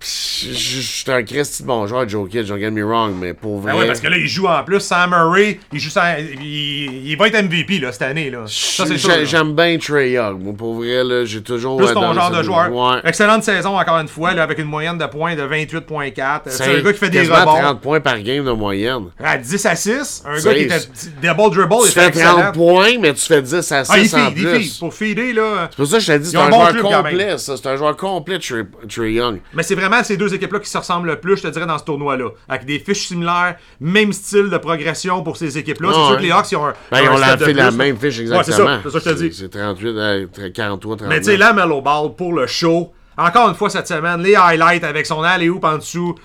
[0.03, 3.59] Je suis un Christy de bon joueur, Joe Kidd, don't get me wrong, mais pour
[3.59, 3.71] vrai.
[3.71, 4.79] Ben ouais, parce que là, il joue en plus.
[4.81, 8.29] Sam Murray, il joue sans- il, il va être MVP là, cette année.
[8.29, 8.43] Là.
[8.47, 9.25] Ça, c'est.
[9.25, 10.41] J'aime bien Trey Young.
[10.41, 11.77] Moi, pour vrai, là, j'ai toujours.
[11.77, 12.71] Plus euh, ton genre de joueur.
[12.73, 12.99] Ouais.
[13.05, 16.41] Excellente saison, encore une fois, là, avec une moyenne de points de 28,4.
[16.47, 17.59] C'est un gars qui fait des rebonds.
[17.61, 19.05] 30 points par game de moyenne.
[19.23, 20.23] À 10 à 6.
[20.25, 20.79] Un gars qui était
[21.21, 21.75] double dribble.
[21.85, 22.41] Tu fais excellent.
[22.41, 24.77] 30 points, mais tu fais 10 à 6 Ah, il en plus.
[24.79, 25.67] Pour feeder, là.
[25.69, 27.55] C'est pour ça que je t'ai dit, c'est un joueur complet, ça.
[27.57, 29.39] C'est un joueur complet, Trey Young.
[29.53, 31.77] Mais c'est vraiment ces deux équipes-là qui se ressemblent le plus, je te dirais, dans
[31.77, 32.29] ce tournoi-là.
[32.47, 35.89] Avec des fiches similaires, même style de progression pour ces équipes-là.
[35.91, 36.17] Ah c'est sûr ouais.
[36.17, 36.73] que les Hawks, ils ont un.
[36.91, 38.79] Ben, ils ont un la, même fiche, Ouais, exactement.
[38.83, 39.33] c'est ça, que je te dis.
[39.33, 41.09] C'est 38, euh, 43, 39.
[41.09, 42.93] Mais tu sais, là, Mellow Ball pour le show.
[43.17, 46.15] Encore une fois cette semaine, les highlights avec son alley-oop en dessous.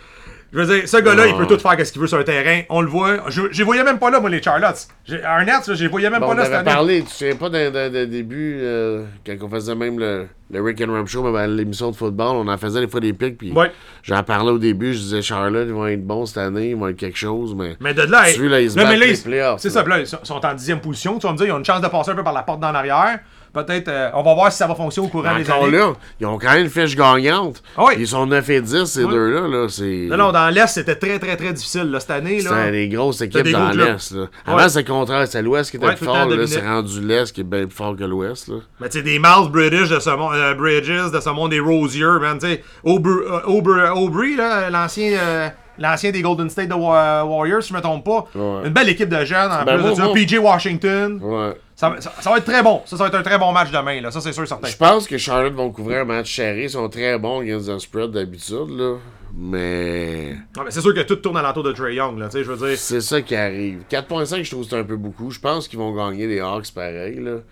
[0.51, 2.63] Je veux dire, ce gars-là, il peut tout faire ce qu'il veut sur un terrain.
[2.71, 3.29] On le voit.
[3.29, 4.89] Je, les voyais même pas là, moi, les Charlottes.
[5.07, 6.65] Là, je les voyais même Bon, pas on là cette année.
[6.65, 10.63] parlé, tu sais pas d'un d'un- d'un début, euh, quand on faisait même le, le
[10.63, 13.37] Rick and Ram Show, ben, l'émission de football, on en faisait des fois des pics,
[13.37, 13.71] puis Ouais.
[14.03, 16.89] j'en parlais au début, je disais Charlotte, ils vont être bons cette année, ils vont
[16.89, 17.77] être quelque chose, mais.
[17.81, 20.25] Mais de là, ils se là, battent les ils- playoffs, C'est ça, là, ils sont-
[20.25, 21.19] sont en dixième position.
[21.19, 22.61] Tu vas me dire, ils ont une chance de passer un peu par la porte
[22.61, 23.19] d'en arrière.
[23.53, 25.71] Peut-être, euh, on va voir si ça va fonctionner au courant des années.
[25.71, 27.63] là, ils ont quand même une fiche gagnante.
[27.77, 27.95] Ah oui.
[27.99, 29.67] Ils sont 9 et 10, ces deux-là, là.
[30.11, 32.41] Non, non, dans l'Est, c'était très, très, très difficile, là, cette année.
[32.41, 34.15] C'est des grosses équipes des dans l'Est.
[34.47, 34.69] Avant, Ouais.
[34.69, 35.27] c'est le contraire.
[35.29, 36.17] C'est l'Ouest qui était Ouais, plus fort.
[36.47, 38.51] C'est rendu l'Est qui est bien plus fort que l'Ouest.
[38.81, 41.61] Mais tu sais, des Miles British de ce monde, euh, Bridges de ce monde, des
[41.61, 44.37] Rosier, man, tu sais, Aubrey, euh, Aubrey-
[44.71, 48.27] l'ancien, euh, l'ancien des Golden State de Wa- Warriors, si je me trompe pas.
[48.35, 48.67] Ouais.
[48.67, 50.09] Une belle équipe de jeunes, en Ben, plus de ça.
[50.15, 51.19] PJ Washington.
[51.23, 51.53] Ouais.
[51.81, 52.83] Ça, va- ça- ça va être très bon.
[52.87, 54.11] Ça, ça va être un très bon match demain, là.
[54.11, 54.67] Ça, c'est sûr et certain.
[54.67, 56.65] Je pense que Charlotte vont couvrir un match serré.
[56.65, 58.71] Ils sont très bons against the spread d'habitude.
[58.71, 58.97] là.
[59.33, 60.35] Mais
[60.71, 62.77] c'est sûr que tout tourne alentour de Trey Young, là, tu sais, je veux dire.
[62.77, 63.83] c'est ça qui arrive.
[63.89, 65.31] 4.5, je trouve que c'est un peu beaucoup.
[65.31, 67.21] Je pense qu'ils vont gagner les Hawks pareil.
[67.21, 67.37] Là.
[67.37, 67.43] Tu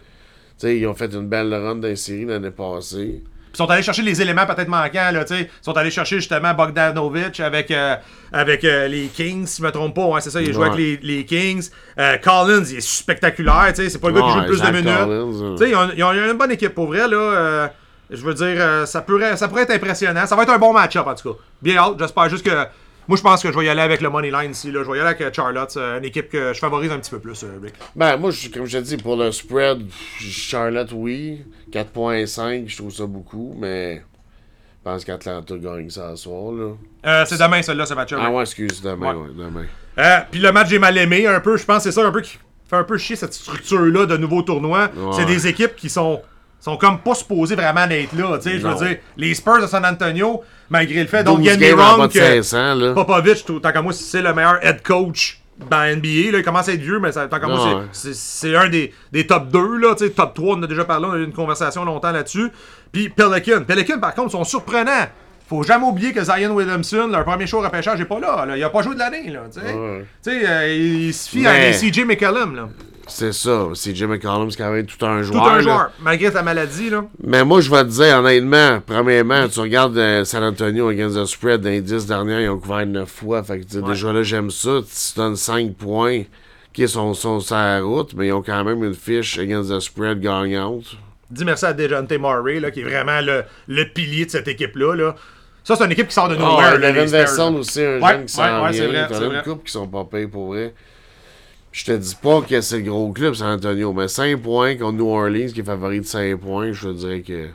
[0.58, 3.22] sais, ils ont fait une belle run dans les séries l'année passée.
[3.56, 5.40] Ils sont allés chercher les éléments peut-être manquants, là, tu sais.
[5.44, 7.96] Ils sont allés chercher justement Bogdanovic avec, euh,
[8.30, 10.66] avec euh, les Kings, si je me trompe pas, hein, c'est ça, il joue Ouais.
[10.66, 11.70] avec les, les Kings.
[11.98, 14.58] Euh, Collins, il est spectaculaire, tu sais, c'est pas le gars qui joue le plus
[14.58, 14.94] Zach de minutes.
[14.94, 15.54] Collins.
[15.56, 17.70] Tu sais, ils ont, ils ont une bonne équipe pour vrai, là.
[18.10, 20.26] je veux dire, ça, pourrait, ça pourrait être impressionnant.
[20.26, 21.38] Ça va être un bon match-up, en tout cas.
[21.62, 22.50] Bien hâte, j'espère juste que.
[23.08, 24.82] Moi, je pense que je vais y aller avec le Money Line ici, là.
[24.84, 27.10] Je vais y aller avec euh, Charlotte, c'est une équipe que je favorise un petit
[27.10, 27.74] peu plus, euh, Rick.
[27.94, 29.82] Ben, moi, je- comme je te dis, pour le spread,
[30.18, 31.44] Charlotte, oui.
[31.72, 34.02] 4.5, je trouve ça beaucoup, mais je
[34.90, 36.52] pense qu'Atlanta gagne ça ce soir.
[36.52, 36.72] Là.
[37.06, 38.18] Euh, c'est demain, celui-là, ce match-up.
[38.22, 39.22] Ah ouais, excuse, demain, Ouais.
[39.22, 39.64] ouais, demain.
[39.98, 41.56] Euh, puis le match, j'ai mal aimé un peu.
[41.56, 44.16] Je pense que c'est ça un peu qui fait un peu chier cette structure-là de
[44.16, 44.90] nouveaux tournois.
[45.16, 46.20] C'est des équipes qui sont
[46.60, 48.38] sont comme pas supposées vraiment d'être là.
[48.38, 51.48] tu sais, Je veux dire, les Spurs de San Antonio, malgré le fait, donc 12
[51.48, 52.92] get me games en bas wrong, de que 500, là.
[52.94, 55.40] Popovich, tant qu'à moi, c'est le meilleur head coach
[55.70, 56.32] dans la NBA.
[56.32, 56.38] Là.
[56.38, 59.48] Il commence à être vieux, mais ça- tant qu'à moi, c'est- un des, des top
[59.48, 59.76] 2.
[59.78, 62.10] Là, tu sais, top 3, on a déjà parlé, on a eu une conversation longtemps
[62.12, 62.48] là-dessus.
[62.92, 63.62] Puis Pelican.
[63.66, 65.06] Pelican, par contre, sont surprenants.
[65.48, 68.56] Faut jamais oublier que Zion Williamson, leur premier show repêchage, n'est pas là, là.
[68.56, 69.30] Il a pas joué de l'année.
[69.30, 70.04] là, Tu sais, Ouais.
[70.24, 72.56] Tu sais, euh, il se fie à Mais- des CJ McCallum.
[72.56, 72.68] Là.
[73.08, 73.68] C'est ça.
[73.74, 75.46] C'est Jim McCollum, c'est quand même tout un Tout joueur.
[75.46, 75.62] un là.
[75.62, 76.90] joueur, malgré sa maladie.
[76.90, 77.04] Là.
[77.22, 81.24] Mais moi, je vais te dire, honnêtement, premièrement, tu regardes euh, San Antonio against the
[81.24, 83.42] spread, dans les 10 dernières, ils ont couvert 9 fois.
[83.44, 84.80] Fait que, tu sais, déjà là, j'aime ça.
[84.82, 86.22] Tu donnes 5 points
[86.72, 89.78] qui sont, sont sur la route, mais ils ont quand même une fiche against the
[89.80, 90.96] spread gagnante.
[91.30, 94.94] Dis merci à Dejounte Murray, là, qui est vraiment le, le pilier de cette équipe-là.
[94.94, 95.14] Là.
[95.64, 96.78] Ça, c'est une équipe qui sort de Oh, nowhere.
[96.78, 97.58] là, Devin les Spurs, Vassell là.
[97.58, 98.86] aussi, un Ouais, jeune qui s'en ouais, ouais, vient.
[98.88, 99.36] vrai, T'en c'est as vrai.
[99.38, 100.74] une couple qui sont pas payés pour vrai.
[101.76, 104.94] Je te dis pas que c'est le gros club, San Antonio, mais 5 points contre
[104.94, 107.48] New Orleans, qui est favori de 5 points, je te dirais que.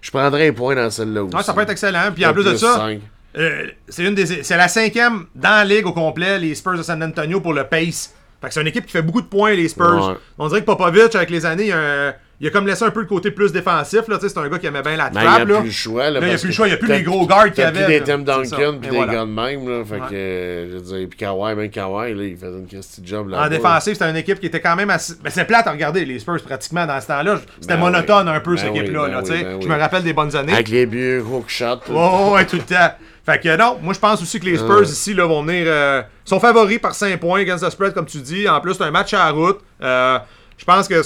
[0.00, 1.36] Je prendrais un point dans celle-là aussi.
[1.36, 2.10] Ouais, ça peut être excellent.
[2.12, 2.88] Puis en plus de ça,
[3.36, 6.82] euh, c'est une des c'est la cinquième dans la ligue au complet, les Spurs de
[6.82, 8.14] San Antonio pour le pace.
[8.40, 10.08] Fait que c'est une équipe qui fait beaucoup de points, les Spurs.
[10.08, 10.14] Ouais.
[10.38, 13.00] On dirait que Popovich, avec les années, il a, il a comme laissé un peu
[13.00, 14.06] le côté plus défensif.
[14.08, 14.16] Là.
[14.16, 15.42] Tu sais, C'est un gars qui aimait bien la Mais Ben, il n'y trappe.
[15.42, 15.58] a là.
[15.60, 16.10] plus le choix.
[16.10, 17.64] Là, il n'y a plus le choix, il n'y a plus les gros guards qu'il
[17.64, 17.84] y avait.
[17.84, 18.02] plus des.
[18.04, 18.18] Tim.
[18.18, 19.68] Duncan Et puis des gars de même.
[19.68, 20.00] Là, fait Ouais.
[20.08, 23.44] que, je veux dire, puis Kawhi, même Kawhi, là, il faisait une Christie job là
[23.44, 25.14] En défensif, c'était une équipe qui était quand même assez.
[25.22, 27.40] Ben, c'est plate à regarder, les Spurs, pratiquement, dans ce temps-là.
[27.60, 29.22] C'était Ben monotone un peu, Ben cette équipe-là.
[29.60, 30.52] Je me rappelle des bonnes années.
[30.52, 31.80] Avec les vieux hook shots.
[31.88, 32.92] Ouais, ouais, tout le temps.
[33.26, 35.64] Fait que non, moi je pense aussi que les Spurs ici là, vont venir.
[35.66, 38.48] euh, sont favoris par 5 points against the spread, comme tu dis.
[38.48, 39.58] En plus, c'est un match à la route.
[39.82, 40.18] Euh,
[40.56, 41.02] je pense que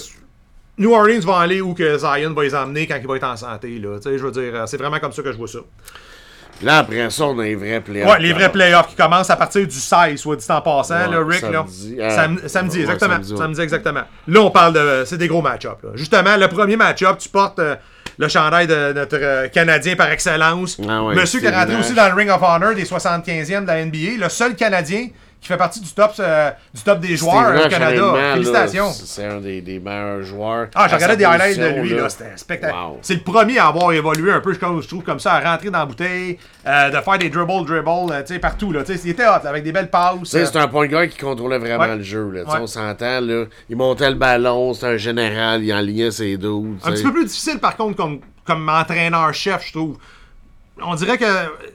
[0.78, 3.36] New Orleans va aller où que Zion va les emmener quand il va être en
[3.36, 3.78] santé.
[3.78, 3.98] Là.
[4.04, 5.58] Je veux dire, euh, c'est vraiment comme ça que je vois ça.
[6.62, 8.08] Là, après ça, on a les vrais playoffs.
[8.10, 11.10] Ouais, les vrais playoffs qui commencent à partir du 16, soit dit en passant, Ouais,
[11.10, 11.40] là, Rick.
[11.40, 11.96] samedi.
[11.96, 12.10] là.
[12.10, 13.22] Sam- samedi, ouais, exactement.
[13.36, 14.02] samedi, exactement.
[14.28, 15.02] Là, on parle de.
[15.04, 15.84] C'est des gros match-ups.
[15.94, 17.74] Justement, le premier match-up, tu portes euh,
[18.18, 20.78] le chandail de notre euh, Canadien par excellence.
[20.88, 23.84] Ah Monsieur qui est rentré aussi dans le Ring of Honor des 75e de la
[23.84, 24.22] NBA.
[24.24, 25.08] Le seul Canadien
[25.42, 28.14] qui fait partie du top, euh, du top des joueurs Steve au Canada.
[28.34, 28.92] Félicitations.
[28.92, 30.68] c'est un des, des meilleurs joueurs.
[30.72, 32.90] Ah, j'ai regardé des highlights de lui, là, c'était spectaculaire.
[32.90, 32.98] Wow.
[33.02, 35.80] C'est le premier à avoir évolué un peu, je trouve, comme ça, à rentrer dans
[35.80, 38.84] la bouteille, euh, de faire des dribble, dribble, euh, tu sais, partout, là.
[38.84, 40.32] Tu sais, il était hot, là, avec des belles passes.
[40.32, 41.96] Euh, c'est un point guard qui contrôlait vraiment Ouais.
[41.96, 42.30] le jeu.
[42.30, 42.42] Là.
[42.44, 42.58] Ouais.
[42.60, 43.44] On s'entend, là.
[43.68, 46.64] Il montait le ballon, c'était un général, il enlignait ses dos.
[46.84, 49.98] Un petit peu plus difficile, par contre, comme, comme entraîneur-chef, je trouve.
[50.84, 51.24] On dirait que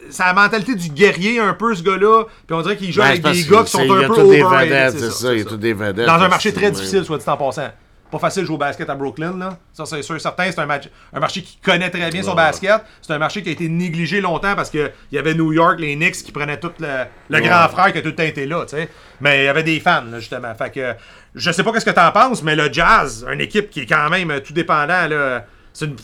[0.09, 2.23] c'est la mentalité du guerrier un peu, ce gars-là.
[2.45, 4.99] Puis on dirait qu'il joue avec des gars qui sont un peu overrated.
[4.99, 6.05] c'est ça, il y a tous des vedettes.
[6.05, 7.69] Dans un marché très difficile, soit dit en passant.
[8.09, 9.57] Pas facile de jouer au basket à Brooklyn, là.
[9.73, 10.49] Ça, c'est sûr et certain.
[10.49, 12.81] C'est un, match- un marché qui connaît très bien son basket.
[13.01, 15.95] C'est un marché qui a été négligé longtemps parce qu'il y avait New York, les
[15.97, 18.63] Knicks qui prenaient tout le, le grand frère qui a tout le temps été là,
[18.63, 18.87] tu sais.
[19.19, 20.55] Mais il y avait des fans, là, justement.
[20.55, 20.93] Fait que
[21.35, 24.09] je sais pas qu'est-ce que t'en penses, mais le Jazz, une équipe qui est quand
[24.09, 25.43] même tout dépendant, là.
[25.77, 25.95] C'est une,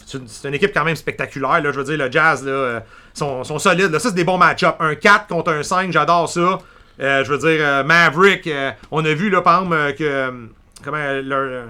[0.46, 1.72] une- équipe quand même spectaculaire, là.
[1.72, 2.80] Je veux dire, le Jazz, là, euh,
[3.14, 3.92] sont, sont solides.
[3.92, 3.98] Là.
[3.98, 4.76] Ça, c'est des bons match-ups.
[4.80, 6.60] Un 4 contre un 5, j'adore ça.
[7.00, 10.32] Euh, je veux dire, euh, Maverick, euh, on a vu, là, par exemple, que.
[10.84, 11.22] comment.
[11.24, 11.64] leur,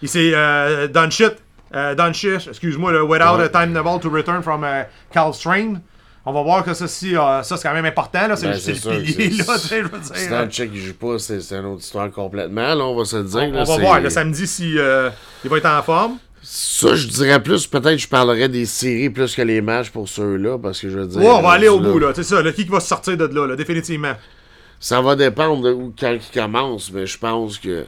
[0.00, 1.34] il s'est euh, done shit.
[1.74, 3.44] Euh, done shit, excuse-moi, là, without Ouais.
[3.44, 4.64] a time the ball to return from
[5.12, 5.74] Cal Strain.
[6.24, 8.28] On va voir que ça, si, ça c'est quand même important.
[8.28, 8.54] Là, c'est Ben,
[8.96, 9.28] le pilier.
[9.38, 12.74] Là, je veux dire, Si le check il joue pas, c'est une autre histoire complètement,
[12.74, 13.40] là, on va se le dire.
[13.42, 16.18] on, là, on va voir le samedi si il va être en forme.
[16.42, 20.58] Ça, je dirais plus, peut-être je parlerais des séries plus que les matchs pour ceux-là,
[20.58, 21.20] parce que je veux dire.
[21.20, 22.12] Ouais, on va aller au là, bout, là.
[22.14, 24.14] C'est ça, là, qui va sortir de là, là, définitivement?
[24.80, 27.86] Ça va dépendre de où, quand il commence, mais je pense que.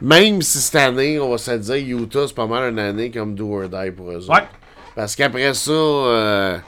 [0.00, 3.10] Même si cette année, on va se le dire, Utah, c'est pas mal une année
[3.10, 4.32] comme do or die pour eux autres.
[4.32, 4.48] Ouais.
[4.96, 6.62] Parce qu'après ça, euh, tu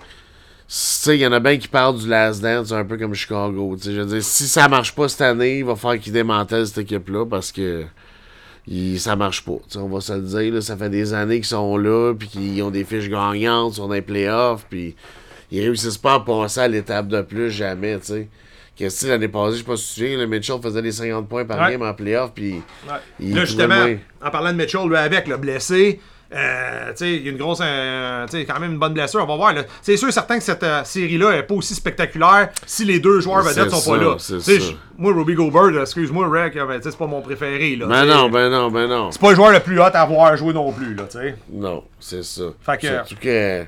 [0.69, 3.77] sais, il y en a bien qui parlent du last dance, un peu comme Chicago.
[3.77, 3.95] tu sais.
[3.95, 6.79] Je veux dire, si ça marche pas cette année, il va falloir qu'ils démantèlent cette
[6.79, 7.85] équipe-là parce que
[8.67, 9.53] il- ça marche pas.
[9.77, 12.63] on va se le dire, là, ça fait des années qu'ils sont là, puis qu'ils
[12.63, 14.95] ont des fiches gagnantes sur des playoffs, puis
[15.51, 18.29] ils réussissent pas à passer à l'étape de plus jamais, tu sais.
[18.77, 20.91] Qu'est-ce que l'année passée, je sais pas si tu te souviens, le Mitchell faisait des
[20.91, 21.71] 50 points par Ouais.
[21.73, 22.57] game en playoff, puis
[23.21, 23.97] là, justement, moins.
[24.25, 26.01] en parlant de Mitchell, lui avec, le blessé,
[26.35, 29.23] euh, il y a une grosse, euh, quand même une bonne blessure.
[29.23, 29.53] On va voir.
[29.55, 29.63] là.
[29.83, 33.21] C'est sûr et certain que cette euh, série-là est pas aussi spectaculaire si les deux
[33.21, 34.17] joueurs vedettes sont pas là.
[34.99, 37.77] Moi, Ruby Gobert, excuse-moi, Rick, euh, ben, c'est pas mon préféré.
[37.77, 39.11] Là, Ben non, ben non, ben non.
[39.11, 41.35] C'est pas le joueur le plus hot à avoir joué non plus, là, tu sais.
[41.53, 42.43] Non, c'est ça.
[42.61, 43.65] Fait que- Surtout que.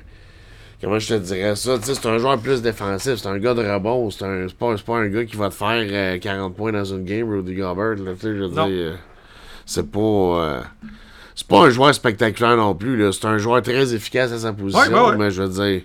[0.79, 1.71] Comment je te dirais ça?
[1.81, 4.85] C'est un joueur plus défensif, c'est un gars de rebond, c'est un- c'est pas, c'est
[4.85, 7.95] pas un gars qui va te faire euh, 40 points dans une game, Rudy Gobert.
[7.95, 8.67] Là, tu sais, je veux Non.
[8.67, 8.95] dire, euh,
[9.65, 10.63] c'est pas.
[11.37, 13.13] C'est pas un joueur spectaculaire non plus.
[13.13, 15.17] C'est un joueur très efficace à sa position, Ouais, ouais, ouais.
[15.17, 15.81] mais je veux dire.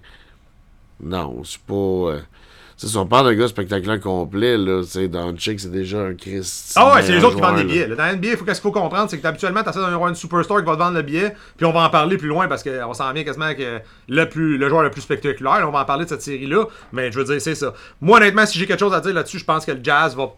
[1.00, 1.74] Non, c'est pas.
[1.74, 2.18] euh,
[2.76, 6.72] si on parle d'un gars spectaculaire complet, là, tu sais, Doncic, c'est déjà un Christ.
[6.74, 7.86] Ah ouais, c'est les autres qui vendent des billets.
[7.86, 7.94] là.
[7.94, 10.08] Dans la NBA, il faut, qu'est-ce qu'il faut comprendre, c'est que habituellement, tu essaies d'avoir
[10.08, 12.48] une superstar qui va te vendre le billet, puis on va en parler plus loin
[12.48, 15.60] parce qu'on s'en vient quasiment que le, plus, le joueur le plus spectaculaire.
[15.60, 17.72] Là, on va en parler de cette série-là, mais je veux dire, c'est ça.
[18.00, 20.30] Moi, honnêtement, si j'ai quelque chose à dire là-dessus, je pense que le Jazz va.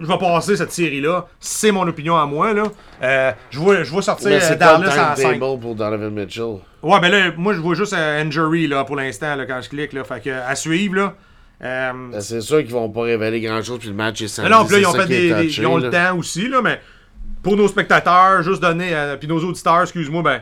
[0.00, 1.26] Je vais passer cette série-là.
[1.40, 2.52] C'est mon opinion à moi.
[2.52, 2.64] Là.
[3.02, 5.32] Euh, je, vois, je vois sortir Mais euh, c'est pas le Dallas en 5.
[5.32, 6.56] timetable pour Donovan Mitchell.
[6.82, 9.68] Ouais, ben là, moi, je vois juste euh, injury là, pour l'instant là, quand je
[9.68, 9.92] clique.
[9.92, 10.94] Là, fait que, à suivre.
[10.96, 11.14] Là.
[11.62, 14.28] Euh, Ben, c'est sûr qu'ils vont pas révéler grand chose, puis le match est Mais
[14.28, 14.52] samedi.
[14.52, 16.80] non, puis là, ils ont fait des, ils ont le temps aussi, là, mais
[17.42, 20.40] pour nos spectateurs, juste donner, puis nos auditeurs, excuse-moi, ben,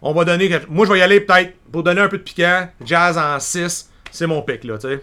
[0.00, 0.48] on va donner.
[0.68, 2.68] Moi, je vais y aller peut-être pour donner un peu de piquant.
[2.84, 5.02] Jazz en 6, c'est mon pic, là, tu sais.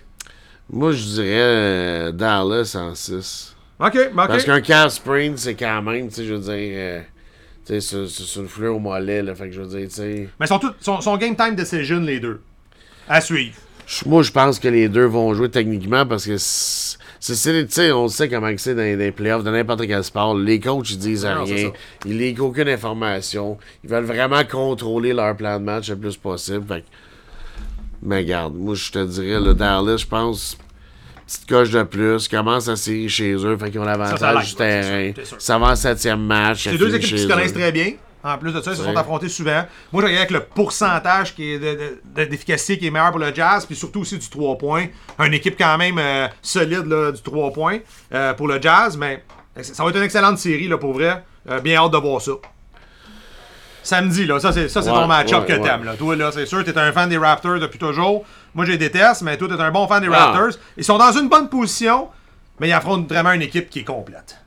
[0.69, 3.52] Moi, je dirais Dallas en 6.
[3.79, 4.27] Ok, ben, ok.
[4.27, 7.01] Parce qu'un calf sprint, c'est quand même, tu sais, je veux dire, euh,
[7.65, 10.29] tu sais, c'est- une fleur au mollet, là, fait que je veux dire, tu sais.
[10.39, 12.41] Mais sont, tous- sont, sont game time decision, les deux.
[13.09, 13.55] À suivre.
[14.05, 18.49] Moi, je pense que les deux vont jouer techniquement parce que c'est, on sait comment
[18.57, 20.37] c'est dans, dans les playoffs de n'importe quel sport.
[20.37, 21.71] Les coachs, ils disent Non, rien.
[22.05, 23.57] Ils lèguent aucune information.
[23.83, 26.65] Ils veulent vraiment contrôler leur plan de match le plus possible.
[26.65, 26.85] Fait que-
[28.03, 30.57] mais regarde, moi, je te dirais, le Dallas, je pense,
[31.25, 34.49] petite coche de plus, commence la série chez eux, fait qu'ils ont Ça, ça l'avantage
[34.49, 35.11] du terrain.
[35.39, 36.63] Ça va en septième match.
[36.63, 37.93] C'est deux équipes qui se connaissent très bien.
[38.25, 39.65] En plus de ça, ils se sont affrontés souvent.
[39.91, 43.09] Moi, je regarde avec le pourcentage qui est de- de- de- d'efficacité qui est meilleur
[43.11, 44.85] pour le Jazz, puis surtout aussi du 3 points.
[45.19, 47.79] Une équipe quand même euh, solide là, du 3 points
[48.13, 49.21] euh, pour le Jazz, mais
[49.61, 51.21] ça va être une excellente série là, pour vrai.
[51.49, 52.31] Euh, bien hâte de voir ça.
[53.85, 55.67] Samedi, là, ça c'est ça, c'est Ouais, ton match-up ouais, que ouais.
[55.67, 55.83] t'aimes.
[55.83, 55.95] Là.
[55.97, 58.23] Toi, là, c'est sûr, t'es un fan des Raptors depuis toujours.
[58.55, 60.25] Moi, je les déteste, mais toi, t'es un bon fan des Ah.
[60.31, 60.59] Raptors.
[60.77, 62.09] Ils sont dans une bonne position,
[62.59, 64.37] mais ils affrontent vraiment une équipe qui est complète.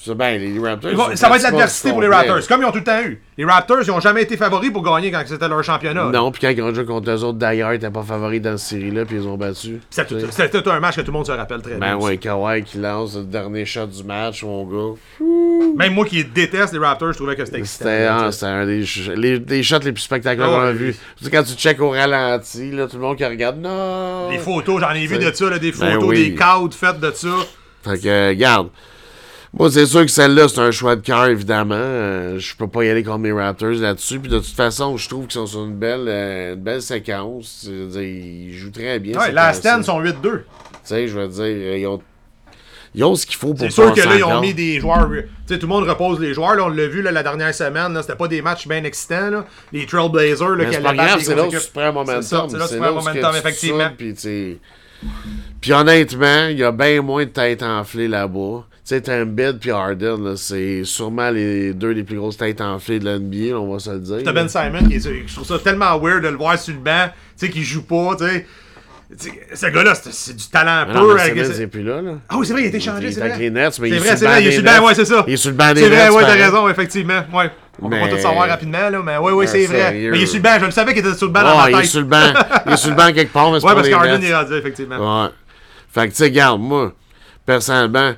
[0.00, 0.92] C'est bien, les Raptors.
[0.92, 2.08] Vont- ça va être l'adversité pour les.
[2.08, 3.20] Raptors, comme ils ont tout le temps eu.
[3.36, 6.04] Les Raptors, ils ont jamais été favoris pour gagner quand c'était leur championnat.
[6.12, 8.56] Non, puis quand ils ont joué contre eux autres, d'ailleurs, ils n'étaient pas favoris dans
[8.56, 9.80] cette série-là, puis ils ont battu.
[9.90, 11.80] C'était un match que tout le monde se rappelle très bien.
[11.80, 14.96] Ben ouais, Kawhi qui lance le dernier shot du match, mon gars.
[15.76, 17.88] Même moi qui déteste les Raptors, je trouvais que c'était excitant.
[17.88, 18.32] Ah, sais.
[18.32, 18.84] c'était un des,
[19.16, 20.72] les, des shots les plus spectaculaires Ah qu'on a ouais.
[20.72, 20.96] vu.
[21.18, 24.30] Tu sais, quand tu checkes au ralenti, là, tout le monde qui regarde, non!
[24.30, 26.30] Les photos, j'en ai vu de ça, là, des Ben photos, oui.
[26.30, 27.28] des cadres faites de ça.
[27.84, 28.68] Fait que, euh, regarde.
[29.54, 31.74] Moi, c'est sûr que celle-là, c'est un choix de cœur, évidemment.
[31.74, 34.18] Euh, je peux pas y aller contre mes Raptors là-dessus.
[34.20, 37.62] Puis de toute façon, je trouve qu'ils sont sur une belle, euh, une belle séquence.
[37.66, 39.18] Je veux dire, ils jouent très bien.
[39.18, 39.60] Ouais, année-ci.
[39.60, 40.12] Stand sont 8-2.
[40.12, 40.38] Tu
[40.84, 42.00] sais, je veux dire, ils ont,
[42.94, 45.08] ils ont ce qu'il faut pour C'est sûr que là, ils ont mis des joueurs.
[45.10, 46.54] Tu sais, tout le monde repose les joueurs.
[46.54, 47.96] Là, on l'a vu là, la dernière semaine.
[48.02, 49.30] C'était pas des matchs bien excitants.
[49.30, 49.46] Là.
[49.72, 50.56] Les Trailblazers.
[50.70, 52.48] C'est pas grave, c'est là où tu prends momentum.
[52.50, 53.90] C'est là où tu prends momentum, effectivement.
[53.96, 54.58] Puis,
[55.60, 58.64] puis honnêtement, il y a bien moins de têtes enflées là-bas.
[58.86, 63.04] Tu sais, Embiid puis Harden, c'est sûrement les deux des plus grosses têtes enflées de
[63.04, 64.20] l'NBA, on va se le dire.
[64.24, 65.26] T'as Ben Simon qui est.
[65.26, 67.08] Je trouve ça tellement weird de le voir sur le banc.
[67.38, 68.16] Tu sais, qui joue pas.
[68.18, 68.46] Tu sais.
[69.54, 71.68] Ce gars-là, c'est c'est du talent Ah pur.
[71.70, 72.12] plus là, là.
[72.28, 73.36] Ah oui, c'est vrai, il a été changé, est c'est vrai.
[73.36, 73.82] C'est est vrai, sur
[74.18, 75.24] c'est le vrai, banc il est sur le banc, ouais, c'est ça.
[75.26, 77.22] Il est sur le banc des C'est vrai, ouais, t'as raison, effectivement.
[77.32, 77.50] Ouais.
[77.80, 79.92] On peut Mais- pas tout savoir rapidement, là, mais ouais, ouais, Ouais, c'est vrai.
[79.92, 81.58] Mais il est sur le banc, je le savais qu'il était sur le banc dans
[81.58, 81.90] Ah, ma il est tête.
[81.90, 82.32] sur le banc.
[82.66, 84.54] Il est sur le banc quelque part, mais c'est Ouais, pas parce qu'Arden est rendu,
[84.54, 85.22] effectivement.
[85.24, 85.28] Ouais.
[85.92, 86.92] Fait que, tu sais, regarde, moi,
[87.46, 88.12] personnellement,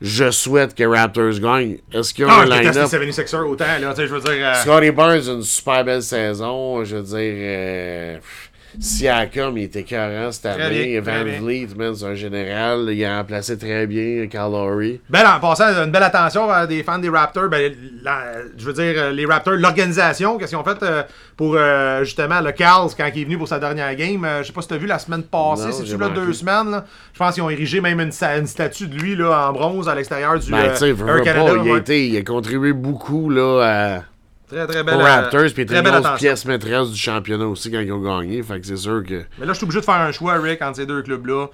[0.00, 1.78] je souhaite que Raptors gagnent.
[1.92, 2.74] Est-ce qu'il y a Ah, un line-up?
[2.74, 2.80] les
[3.12, 4.30] 76ers autant, là, tu sais, je veux dire.
[4.46, 6.84] euh, Scotty Barnes a une super belle saison.
[6.84, 11.00] Je veux dire, euh, pff, Siakam, il était écœurant cette Très année.
[11.00, 11.24] bien, Van.
[11.46, 12.88] Vliet, c'est un général.
[12.90, 15.00] Il a remplacé très bien Carl Lowry.
[15.08, 17.48] Belle, en passant, une belle attention à des fans des Raptors.
[17.48, 21.02] Ben, la- je veux dire, euh, les Raptors, l'organisation, qu'est-ce qu'ils ont fait euh,
[21.36, 24.24] pour euh, justement le Carls quand il est venu pour sa dernière game.
[24.24, 26.70] Euh, je sais pas si tu as vu la semaine passée, c'est-tu là deux semaines.
[26.70, 26.84] là?
[27.12, 30.38] Je pense qu'ils ont érigé même une, statue de lui là, en bronze à l'extérieur
[30.38, 31.54] du Ben, tu sais, veux, Air Canada.
[31.54, 33.62] pas, il, a été, il a contribué beaucoup là,
[33.98, 34.02] à,
[34.48, 35.52] Très, très aux belle, euh, Raptors.
[35.54, 38.42] Puis très belle grosse pièce maîtresse du championnat aussi quand ils ont gagné.
[38.42, 39.24] Fait que c'est sûr que.
[39.38, 41.48] Mais là, je suis obligé de faire un choix, Rick, entre ces deux clubs-là.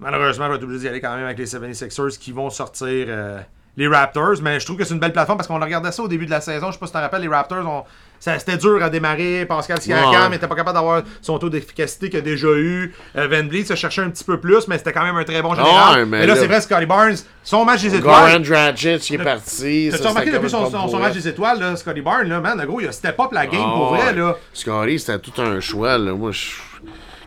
[0.00, 3.06] Malheureusement, je vais être obligé d'y aller quand même avec les 76ers qui vont sortir
[3.08, 3.38] euh,
[3.76, 4.34] les Raptors.
[4.42, 6.30] Mais je trouve que c'est une belle plateforme parce qu'on regardait ça au début de
[6.32, 6.68] la saison.
[6.68, 7.84] Je sais pas si tu te rappelles, les Raptors, ont-
[8.38, 9.44] c'était dur à démarrer.
[9.46, 12.94] Pascal Siakam n'était pas capable d'avoir son taux d'efficacité qu'il a déjà eu.
[13.16, 15.42] Euh, Van Vliet se cherchait un petit peu plus, mais c'était quand même un très
[15.42, 15.98] bon général.
[16.00, 18.42] Ouais, mais mais là, là- c'est vrai, Scotty Barnes, son match des Goran étoiles.
[18.42, 19.90] Dragic il est parti.
[19.92, 22.92] Ça, remarqué depuis son, match des étoiles, là, Scotty Barnes, là, man, gros, il a
[22.92, 24.12] step up la game Ah, pour vrai, ouais.
[24.14, 24.36] là.
[24.52, 25.98] Scotty, c'était tout un choix.
[25.98, 26.12] Là.
[26.14, 26.50] Moi, je-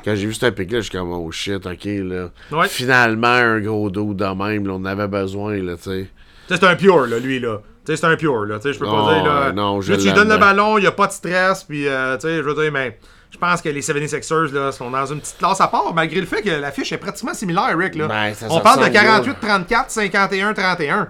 [0.03, 1.85] quand j'ai vu ce pic-là, je suis comme, oh shit, ok.
[1.85, 2.29] Là.
[2.51, 2.67] Ouais.
[2.69, 5.57] Finalement, un gros dos de même, là, on avait besoin.
[5.57, 6.09] Là, tu sais.
[6.47, 7.57] Tu sais, c'est un pure, là, lui, là.
[7.87, 8.59] Tu sais, c'est un pure, là.
[8.63, 9.51] Je peux Oh, pas dire, là.
[9.53, 11.87] non, je Là, tu lui donnes le ballon, il n'y a pas de stress, puis,
[11.87, 12.99] euh, tu sais, je veux dire, mais
[13.31, 16.25] je pense que les 76ers, là, sont dans une petite classe à part, malgré le
[16.25, 18.07] fait que la fiche est pratiquement similaire, Rick, là.
[18.07, 21.07] Ben, On parle de ressemble, 48-34, 51-31.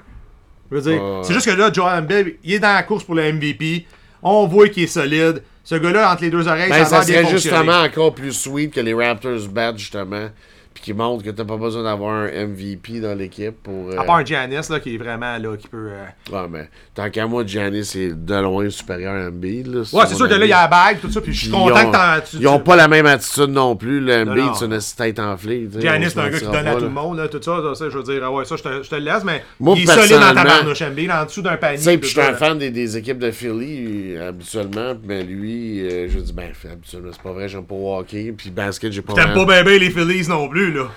[0.71, 1.19] Je veux dire, Ouais.
[1.23, 3.85] c'est juste que là, Joel Embiid, il est dans la course pour le MVP.
[4.21, 5.41] On voit qu'il est solide.
[5.63, 8.73] Ce gars-là, entre les deux oreilles, Ben, ça ça bien serait justement encore plus sweet
[8.73, 10.29] que les Raptors battent, justement.
[10.77, 13.89] Puis qui montrent que t'as pas besoin d'avoir un MVP dans l'équipe pour.
[13.89, 15.89] euh, À part Giannis, là, qui est vraiment, là, qui peut...
[15.89, 19.65] euh, Ouais, mais tant qu'à moi, Giannis est de loin supérieur à Embiid.
[19.65, 21.39] Là, Ouais, c'est sûr que là, il y a la bague, tout ça, puis je
[21.39, 23.99] suis Ils content ont- que tu- Ils ont tu- pas la même attitude non plus.
[24.01, 24.33] Le non.
[24.33, 25.67] Embiid, c'est une tête enflée.
[25.79, 27.89] Giannis, c'est un gars qui donne à tout le monde, là, tout ça, ça, ça,
[27.89, 29.81] je veux dire, ah ouais, ça, je te, je te le laisse, mais Moi, il
[29.81, 31.77] est solide dans ta personnellement- barnouche, Embiid, en dessous d'un panier.
[31.77, 34.93] Tu sais, tout puis je suis un fan des, des équipes de Philly, euh, habituellement.
[35.03, 38.31] Mais lui, euh, je dis, ben, habituellement, c'est pas vrai, j'aime pas hockey.
[38.37, 40.87] Puis basket, j'ai pas T'aimes pas bien les Phillies non plus, là.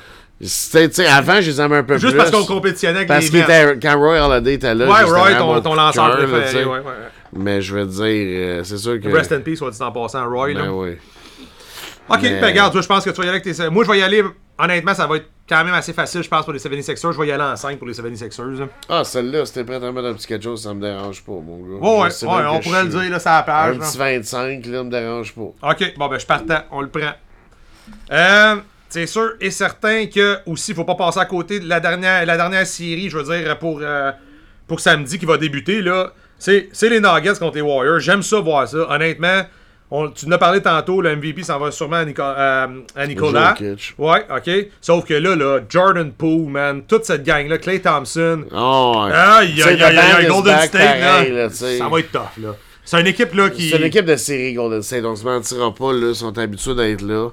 [1.11, 2.16] Avant, je les aimais un peu Juste plus.
[2.16, 3.44] parce qu'on compétitionnait avec Parce les Mets.
[3.44, 6.83] était, quand Roy Holiday était là, Ouais, Roy, ton, ton lanceur préféré, ouais, ouais.
[7.35, 9.09] Mais je veux dire, euh, c'est sûr que.
[9.09, 10.62] Rest in peace, soit dit en passant, Roy, là.
[10.62, 10.96] Ben oui.
[12.09, 13.68] Ok, Mais- ben regarde, je pense que tu vas y aller avec tes...
[13.70, 14.24] Moi, je vais y aller,
[14.59, 17.12] honnêtement, ça va être quand même assez facile, je pense, pour les 76ers.
[17.12, 18.59] Je vais y aller en 5 pour les 76ers.
[18.61, 18.66] là.
[18.88, 21.59] Ah, celle-là, c'était prêt à mettre un petit quelque chose, ça me dérange pas, mon
[21.59, 21.87] gars.
[21.87, 23.78] Ouais, ouais, on que pourrait le dire, là, ça la Un page.
[23.78, 23.85] là.
[23.87, 25.70] petit 25, là, me dérange pas.
[25.70, 27.12] Ok, bon ben je partant, on le prend.
[28.12, 28.56] Euh,
[28.90, 32.26] c'est sûr et certain que aussi, il faut pas passer à côté de la dernière,
[32.26, 34.12] la dernière série, je veux dire, pour, euh,
[34.66, 35.81] pour samedi qui va débuter.
[35.81, 36.12] là.
[36.38, 38.00] C'est les Nuggets contre les Warriors.
[38.00, 38.79] J'aime ça voir ça.
[38.90, 39.42] Honnêtement,
[39.90, 43.07] on, tu en as parlé tantôt, le MVP s'en va sûrement à, Nico- euh, à
[43.07, 43.55] Nicolas.
[43.98, 44.50] Ouais, ok.
[44.81, 48.44] Sauf que là, là, Jordan Poole, man, toute cette gang-là, Clay Thompson.
[48.55, 49.07] Oh.
[49.12, 52.55] Aïe, aïe, aïe, Golden State, pareil, là, ça va être tough, là.
[52.85, 53.68] C'est une équipe, là, qui...
[53.68, 56.74] C'est une équipe de série Golden State, on se mentira pas, là, ils sont habitués
[56.74, 57.29] d'être là.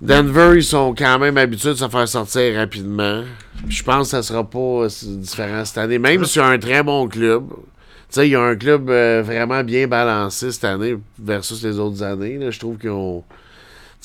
[0.00, 3.22] Denver, ils sont quand même habitués de se faire sortir rapidement.
[3.68, 7.48] Je pense que ça sera pas différent cette année, même a un très bon club.
[7.50, 7.56] Tu
[8.08, 12.02] sais, il y a un club euh, vraiment bien balancé cette année versus les autres
[12.02, 12.38] années.
[12.50, 13.24] Je trouve qu'ils ont.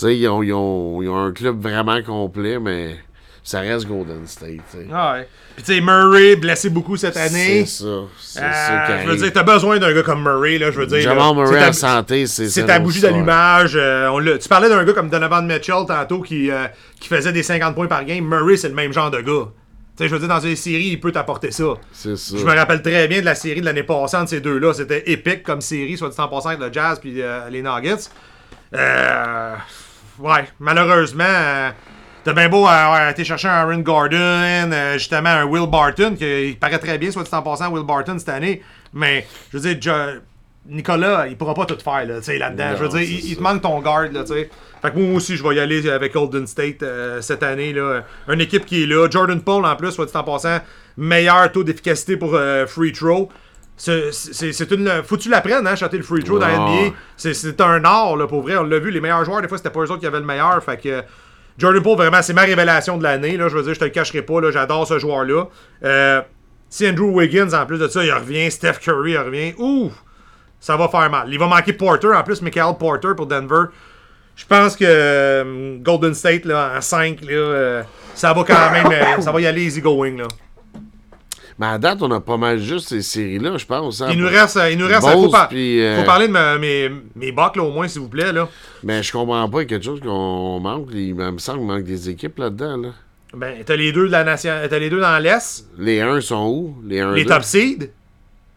[0.01, 2.97] Ils ont, ils, ont, ils ont un club vraiment complet, mais
[3.45, 4.49] ça reste Golden State.
[4.71, 4.87] tu sais.
[4.91, 5.27] Ah ouais.
[5.55, 7.63] Puis tu sais, Murray, blessé beaucoup cette année.
[7.65, 8.01] C'est ça.
[8.19, 10.99] C'est Euh, je veux dire, t'as besoin d'un gars comme Murray, là, je veux dire.
[10.99, 11.33] Jamal.
[11.35, 13.73] Murray C'est en ta- santé, c'est C'est ça, ta l'autre bougie d'allumage.
[13.75, 16.65] euh, tu parlais d'un gars comme Donovan Mitchell tantôt qui, euh,
[16.99, 18.25] qui faisait des 50 points par game.
[18.27, 19.45] Murray, c'est le même genre de gars.
[19.95, 21.75] Tu sais, je veux dire, dans une série, il peut t'apporter ça.
[21.93, 22.35] C'est ça.
[22.37, 24.73] Je me rappelle très bien de la série de l'année passée entre ces deux-là.
[24.73, 28.09] C'était épique comme série, soit dit en passant avec le Jazz puis euh, les Nuggets.
[28.73, 29.55] Euh,
[30.19, 31.69] ouais, malheureusement,
[32.25, 36.25] T'as bien beau avoir été chercher un Aaron Gordon, euh, justement un Will Barton, qui
[36.49, 38.63] il paraît très bien, soit dit en passant, Will Barton cette année.
[38.93, 40.21] Mais, je veux dire,
[40.67, 42.71] Nicolas, il pourra pas tout faire là, tu sais, là-dedans.
[42.71, 44.49] Non, Je veux dire, il, te manque ton guard, là, tu sais.
[44.81, 48.01] Fait que moi aussi, je vais y aller avec Golden State euh, cette année, là.
[48.27, 49.07] Une équipe qui est là.
[49.07, 50.57] Jordan Paul, en plus, soit dit en passant,
[50.97, 53.29] meilleur taux d'efficacité pour euh, free throw.
[53.77, 54.89] C'est c'est- c'est une.
[55.03, 56.53] Faut que tu l'apprennes, hein, shotter le free throw dans la.
[56.55, 56.95] NBA.
[57.17, 58.57] C'est- C'est un art, là, pour vrai.
[58.57, 60.25] On l'a vu, les meilleurs joueurs, des fois, c'était pas eux autres qui avaient le
[60.25, 60.63] meilleur.
[60.63, 61.03] Fait que.
[61.57, 63.37] Jordan Poole, vraiment, c'est ma révélation de l'année.
[63.37, 63.47] là.
[63.47, 64.41] Je veux dire, je te le cacherai pas.
[64.41, 65.45] là, J'adore ce joueur-là.
[65.83, 66.21] Euh,
[66.69, 68.51] si Andrew Wiggins, en plus de ça, il revient.
[68.51, 69.53] Steph Curry, il revient.
[69.57, 69.91] Ouh!
[70.59, 71.27] Ça va faire mal.
[71.31, 72.07] Il va manquer Porter.
[72.13, 73.65] En plus, Michael Porter pour Denver.
[74.35, 78.87] Je pense que euh, Golden State, là, en 5, là, euh, ça va quand même.
[78.91, 80.17] euh, ça va y aller easy going.
[80.17, 80.27] Là.
[81.57, 84.01] Mais à date, on a pas mal juste ces séries-là, je pense.
[84.01, 84.09] hein.
[84.11, 84.57] Il nous reste.
[84.57, 87.31] euh, Il nous reste Bulls, faut, par- puis, euh, faut parler de ma- mes, mes
[87.31, 88.33] bucks, là, au moins, s'il vous plaît.
[88.33, 88.49] Là.
[88.83, 90.89] Mais je comprends pas, il y a quelque chose qu'on manque.
[90.93, 92.75] Il me semble qu'il manque des équipes là-dedans.
[92.77, 92.89] Là.
[93.33, 94.51] Ben, t'as les deux de la nation.
[94.69, 95.65] T'as les deux dans l'Est.
[95.77, 96.75] Les 1 sont où?
[96.85, 97.89] Les 1 Les top seeds.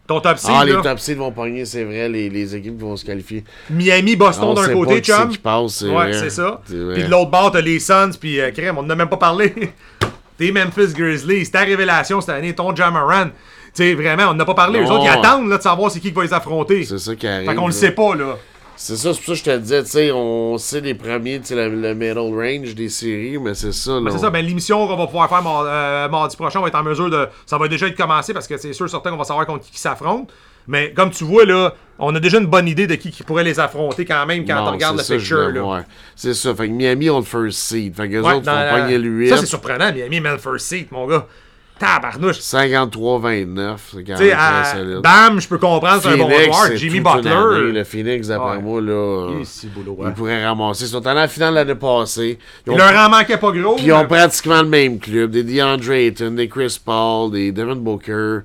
[0.05, 2.09] Ton top seed, Ah, les top seeds vont pogner, c'est vrai.
[2.09, 3.43] Les, les équipes vont se qualifier.
[3.69, 5.29] Miami, Boston On d'un côté, qui c'est chum.
[5.29, 6.61] qui passe, c'est Ouais, c'est ça.
[6.65, 9.17] Puis de l'autre bord, t'as les Suns, puis euh, crème, on en a même pas
[9.17, 9.53] parlé.
[10.39, 13.27] T'es Memphis Grizzlies, c'est ta révélation cette année, ton Jamaran.
[13.75, 14.79] Tu vraiment, on n'a pas parlé.
[14.79, 14.95] Eux Non.
[14.95, 16.83] autres, ils attendent là, de savoir c'est qui qui va les affronter.
[16.85, 17.47] C'est ça qui arrive.
[17.49, 18.37] Fait qu'on le sait pas, là.
[18.75, 21.41] C'est ça, c'est pour ça que je te disais, tu sais, on sait les premiers,
[21.41, 23.99] tu sais, le, le middle range des séries, mais c'est ça, là.
[24.05, 26.75] Ben, C'est ça, ben l'émission qu'on va pouvoir faire euh, mardi prochain, on va être
[26.79, 27.27] en mesure de.
[27.45, 29.71] Ça va déjà être commencé parce que c'est sûr, certain qu'on va savoir contre qui,
[29.71, 30.29] qui s'affronte.
[30.69, 33.43] Mais comme tu vois, là, on a déjà une bonne idée de qui, qui pourrait
[33.43, 35.49] les affronter quand même quand Non, on regarde le ça, picture.
[35.49, 35.83] Là.
[36.15, 37.95] C'est ça, fait que Miami ont le first seed.
[37.95, 39.29] Fait que les Ouais, autres vont pogner 8.
[39.29, 41.25] Ça, c'est surprenant, Miami, mais le first seat, mon gars.
[41.79, 42.39] Tabarnouche.
[42.39, 44.97] 53-29, c'est quand même à- très solide.
[45.01, 46.75] Bam, je peux comprendre, c'est un bon joueur.
[46.75, 47.71] Jimmy année, Butler.
[47.71, 48.61] le Phoenix, d'après Ouais.
[48.61, 49.29] moi, là,
[49.63, 50.11] Il boulot, ils ouais.
[50.11, 50.83] pourraient ramasser.
[50.83, 52.37] Ils sont allés la finale l'année passée.
[52.67, 53.75] Ils Il leur en manquait pas gros.
[53.75, 55.31] puis ils ont pratiquement le même club.
[55.31, 58.39] Des DeAndre Ayton, des Chris Paul, des Devin Booker.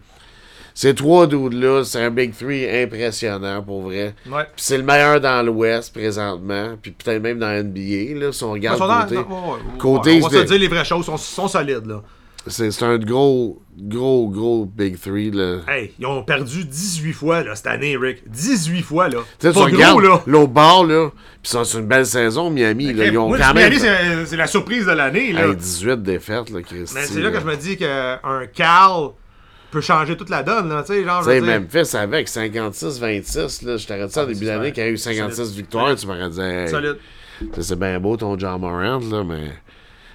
[0.77, 4.15] Ces trois dudes-là, c'est un Big Three impressionnant, pour vrai.
[4.27, 4.43] Ouais.
[4.57, 6.71] Puis c'est le meilleur dans l'Ouest, présentement.
[6.83, 9.15] Puis peut-être même dans NBA, là, si on Ils regarde sont dans- côté.
[9.15, 12.03] dans- ouais, côté, on va se dire les vraies choses, ils sont, sont solides, là.
[12.47, 15.61] C'est un gros, gros, gros Big Three, là.
[15.67, 18.29] Hey, ils ont perdu 18 fois, là, cette année, Rick.
[18.29, 19.21] 18 fois, là.
[19.39, 20.23] Tu sais, tu regardes gros, là.
[20.27, 21.09] l'autre bord, là,
[21.43, 23.07] pis ça, c'est une belle saison, Miami, là.
[23.07, 23.73] Ils ont Moi, quand même...
[23.73, 25.47] Miami, c'est la surprise de l'année, là.
[25.47, 26.95] Hey, 18 défaites, là, Christy.
[26.95, 28.19] Mais c'est là que je me dis qu'un
[28.53, 29.11] Cal
[29.75, 31.97] peut changer toute la donne, là, tu sais, genre, Tu je veux sais, dire- Memphis
[31.97, 35.37] avec 56-26, là, je t'aurais dit ça au début c'est d'année, y a eu 56
[35.37, 35.55] Solide.
[35.57, 36.97] victoires, tu m'aurais dit, hey, Solide.
[37.61, 39.51] c'est bien beau ton John Morant, là, mais...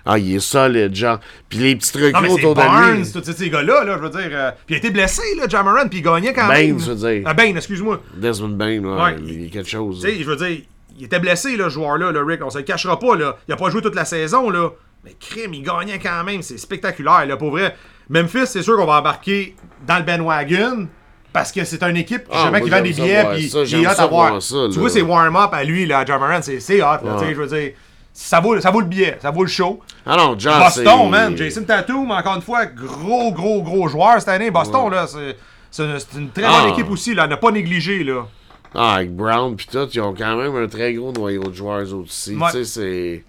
[0.06, 1.20] Ah, il est solide, genre.
[1.50, 3.12] Puis les petits trucs Non, mais autour de Barnes, lui.
[3.12, 4.30] tous ces gars-là, là, je veux dire.
[4.32, 6.78] euh, puis il a été blessé, là, Jamaran, puis il gagnait quand Bain, même.
[6.78, 7.22] tu veux dire.
[7.26, 8.02] Ah, Bain, excuse-moi.
[8.16, 9.16] Desmond Bain, là, Ouais.
[9.24, 10.02] il est quelque chose.
[10.02, 10.62] Tu sais, je veux dire,
[10.98, 12.44] il était blessé, là, ce joueur-là, le Rick.
[12.44, 13.38] On se le cachera pas, là.
[13.48, 14.70] Il a pas joué toute la saison, là.
[15.04, 16.42] Mais crime, il gagnait quand même.
[16.42, 17.76] C'est spectaculaire, là, pour vrai.
[18.10, 19.56] Memphis, c'est sûr qu'on va embarquer
[19.88, 20.88] dans le bandwagon.
[21.32, 23.84] Parce que c'est une équipe Ah, justement, moi, qui vend des billets puis qui j'aime
[23.84, 24.42] est hot à voir.
[24.42, 26.86] ça, tu vois, c'est warm-up à lui, là, à Jamaran, c'est c'est hot.
[26.86, 27.34] Là, tu sais, Ouais.
[27.36, 27.72] Je veux dire,
[28.12, 29.80] ça vaut, ça vaut le billet, ça vaut le show.
[30.08, 31.38] Ah non, John, Boston, man.
[31.38, 34.50] Jason Tatum, encore une fois, gros, gros, gros joueur cette année.
[34.50, 35.38] Boston, là, c'est
[35.70, 35.84] c'est
[36.18, 36.62] une, très Ah.
[36.64, 37.28] bonne équipe aussi, là.
[37.28, 38.26] n'a pas négligé, là.
[38.74, 41.94] Ah, avec Brown pis tout, ils ont quand même un très gros noyau de joueurs
[41.94, 42.36] aussi.
[42.36, 42.48] Ouais.
[42.52, 43.24] Tu sais, c'est.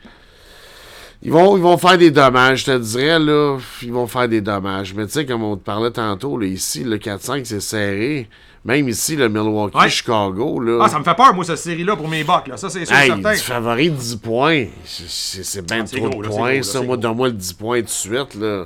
[1.22, 3.58] Ils vont, ils vont faire des dommages, je te dirais, là.
[3.82, 4.94] Ils vont faire des dommages.
[4.94, 8.28] Mais tu sais, comme on te parlait tantôt, là, ici, le 4-5, c'est serré.
[8.64, 9.88] Même ici, le Milwaukee, Ouais.
[9.90, 10.80] Chicago, là.
[10.84, 12.56] Ah, ça me fait peur, moi, cette série-là, pour mes Bucks, là.
[12.56, 13.32] Ça, c'est sûr, Hey, certain.
[13.32, 14.64] du favori de 10 points.
[14.84, 16.82] C'est bien Ah, trop gros, de là, points, gros, ça.
[16.82, 18.64] Moi, donne-moi le 10 points de suite, là.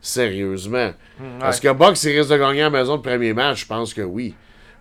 [0.00, 0.90] Sérieusement.
[1.46, 3.60] Est-ce que Bucks, ils risquent de gagner à la maison le premier match?
[3.60, 4.34] Je pense que oui.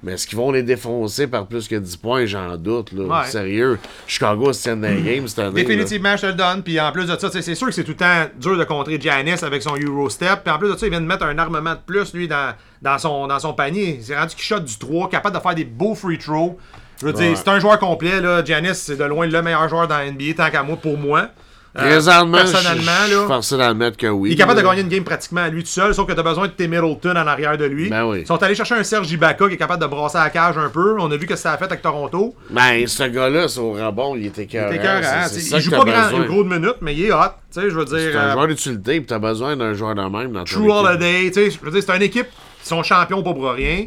[0.03, 2.25] Mais est-ce qu'ils vont les défoncer par plus que 10 points?
[2.25, 3.03] J'en doute, là.
[3.21, 3.27] Ouais.
[3.27, 3.77] Sérieux.
[4.07, 5.61] Chicago se tiennent dans les games cette année.
[5.61, 5.67] là.
[5.67, 6.63] Définitivement, je te le donne.
[6.63, 8.99] Puis en plus de ça, c'est sûr que c'est tout le temps dur de contrer
[8.99, 10.43] Giannis avec son Eurostep.
[10.43, 12.53] Puis en plus de ça, il vient de mettre un armement de plus, lui, dans,
[12.81, 13.97] dans, son, dans son panier.
[13.99, 16.57] Il s'est rendu qu'il shot du 3, capable de faire des beaux free throws.
[16.99, 18.21] Je veux dire, c'est un joueur complet.
[18.21, 18.43] Là.
[18.43, 21.29] Giannis, c'est de loin le meilleur joueur dans la NBA, tant qu'à moi, pour moi.
[21.77, 23.27] Euh, Présentement, personnellement, je là.
[23.27, 24.29] forcé d'admettre que oui.
[24.29, 26.21] Il est capable de gagner une game pratiquement à lui tout seul, sauf que t'as
[26.21, 27.89] besoin de tes Middleton en arrière de lui.
[27.89, 28.19] Ben oui.
[28.21, 30.67] Ils sont allés chercher un Serge Ibaka qui est capable de brasser la cage un
[30.67, 30.97] peu.
[30.99, 32.35] On a vu que ça a fait avec Toronto.
[32.49, 35.71] Ben, ce gars-là, c'est au rebond, il était Il C'est- t'sais, c'est ça Il joue
[35.71, 36.25] pas grand, besoin.
[36.25, 37.17] gros de minutes, mais il est hot.
[37.53, 37.97] Tu sais, je veux dire.
[37.99, 40.69] C'est un euh, joueur d'utilité, puis t'as besoin d'un joueur de même dans ton True.
[40.71, 42.27] Holiday, tu sais, je veux dire, c'est une équipe
[42.61, 43.85] qui sont champions pas pour rien.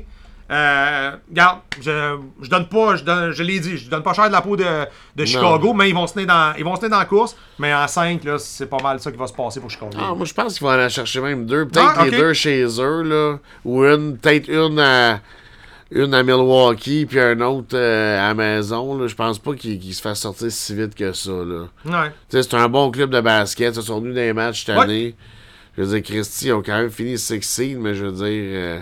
[0.51, 4.27] Euh, regarde, je, je donne pas, je, donne, je l'ai dit, je donne pas cher
[4.29, 4.65] de la peau de,
[5.17, 7.35] de Chicago, mais ils vont se tenir dans, ils vont se tenir dans la course.
[7.59, 9.97] Mais en 5, là, c'est pas mal ça qui va se passer pour Chicago.
[9.99, 11.67] Ah, moi, je pense qu'ils vont aller chercher même deux.
[11.67, 13.39] Peut-être Ah, les deux chez eux, là.
[13.65, 15.21] Ou une, peut-être une à.
[15.91, 19.79] une à Milwaukee, puis un autre euh, à la maison, là, je pense pas qu'il
[19.79, 21.31] qu'il se fasse sortir si vite que ça.
[21.31, 21.69] Là.
[21.87, 22.11] Ouais.
[22.29, 23.75] Tu sais, c'est un bon club de basket.
[23.77, 24.83] Ils sont venus dans les matchs cette Ouais.
[24.83, 25.15] année.
[25.79, 28.25] Je veux dire, Christy, ils ont quand même fini 6 seed, mais je veux dire.
[28.29, 28.81] euh,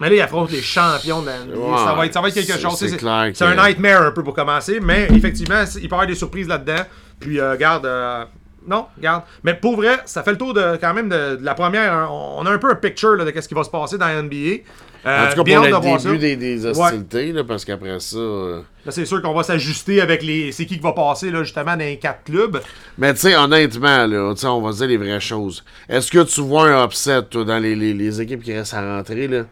[0.00, 1.56] Mais là, il affronte les champions de la NBA.
[1.58, 2.76] Ouais, ça, va être, ça va être quelque chose.
[2.78, 5.80] c'est C'est clair c'est que- un nightmare un peu pour commencer, mais effectivement, il peut
[5.82, 6.82] y avoir des surprises là-dedans.
[7.18, 7.86] Puis, euh, garde.
[7.86, 8.24] euh,
[8.66, 9.22] non, garde.
[9.44, 11.92] Mais pour vrai, ça fait le tour de quand même de, de la première.
[11.92, 12.08] hein.
[12.10, 14.22] On a un peu un picture là, de ce qui va se passer dans la
[14.22, 14.62] NBA.
[15.06, 18.16] Euh, en tout cas, bien pour le début des, des hostilités, là, parce qu'après ça.
[18.18, 20.50] euh, Là, c'est sûr qu'on va s'ajuster avec les.
[20.52, 22.60] C'est qui qui va passer là, justement dans les quatre clubs.
[22.98, 25.64] Mais tu sais, honnêtement, là, on va se dire les vraies choses.
[25.88, 28.82] Est-ce que tu vois un upset, toi, dans les, les, les équipes qui restent à
[28.82, 29.44] rentrer, là?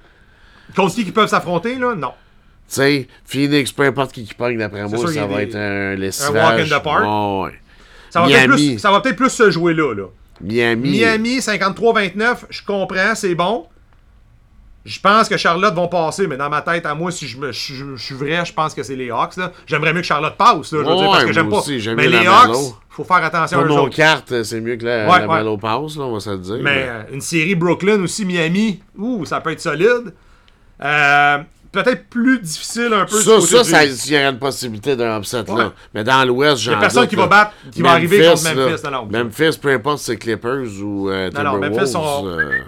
[0.74, 1.94] Contre qui peuvent s'affronter, là?
[1.94, 2.12] Non.
[2.68, 5.54] Tu sais, Phoenix, peu importe qui qui pogne, d'après moi, il ça va des- être
[5.54, 6.72] un walk lessivage.
[6.72, 7.04] in the park.
[7.44, 7.52] Ouais.
[8.10, 8.70] Ça va peut-être Miami.
[8.72, 9.94] plus, ça va peut-être plus se jouer là.
[9.94, 10.04] là.
[10.40, 10.90] Miami.
[10.90, 13.66] Miami, 53-29, je comprends, c'est bon.
[14.84, 17.50] Je pense que Charlotte vont passer, mais dans ma tête, à moi, si je, me,
[17.50, 19.36] je, je suis vrai, je pense que c'est les Hawks.
[19.36, 19.50] là.
[19.66, 21.56] J'aimerais mieux que Charlotte passe, là, je veux Ouais, dire, parce que j'aime pas.
[21.58, 22.76] aussi, mais les Hawks, Melo.
[22.90, 25.38] faut faire attention Pour à nos cartes, c'est mieux que la, Ouais, la ouais.
[25.38, 26.58] Mellow Pass, là, on va se le dire.
[26.62, 30.14] Mais euh, une série Brooklyn aussi, Miami, ouh, ça peut être solide.
[30.82, 31.38] Euh,
[31.72, 33.20] Peut-être plus difficile un peu.
[33.20, 35.58] Ça, côté ça, ça, il y aurait une possibilité d'un upset, Ouais.
[35.58, 35.72] là.
[35.92, 37.28] Mais dans l'Ouest, Il y j'en a personne doute, qui va là.
[37.28, 38.82] battre, qui va arriver contre là, Memphis.
[38.84, 39.08] Non, non.
[39.10, 41.92] Memphis, peu importe si c'est Clippers ou euh, Non, non, Timberwolves.
[41.92, 41.92] Memphis
[42.26, 42.60] euh,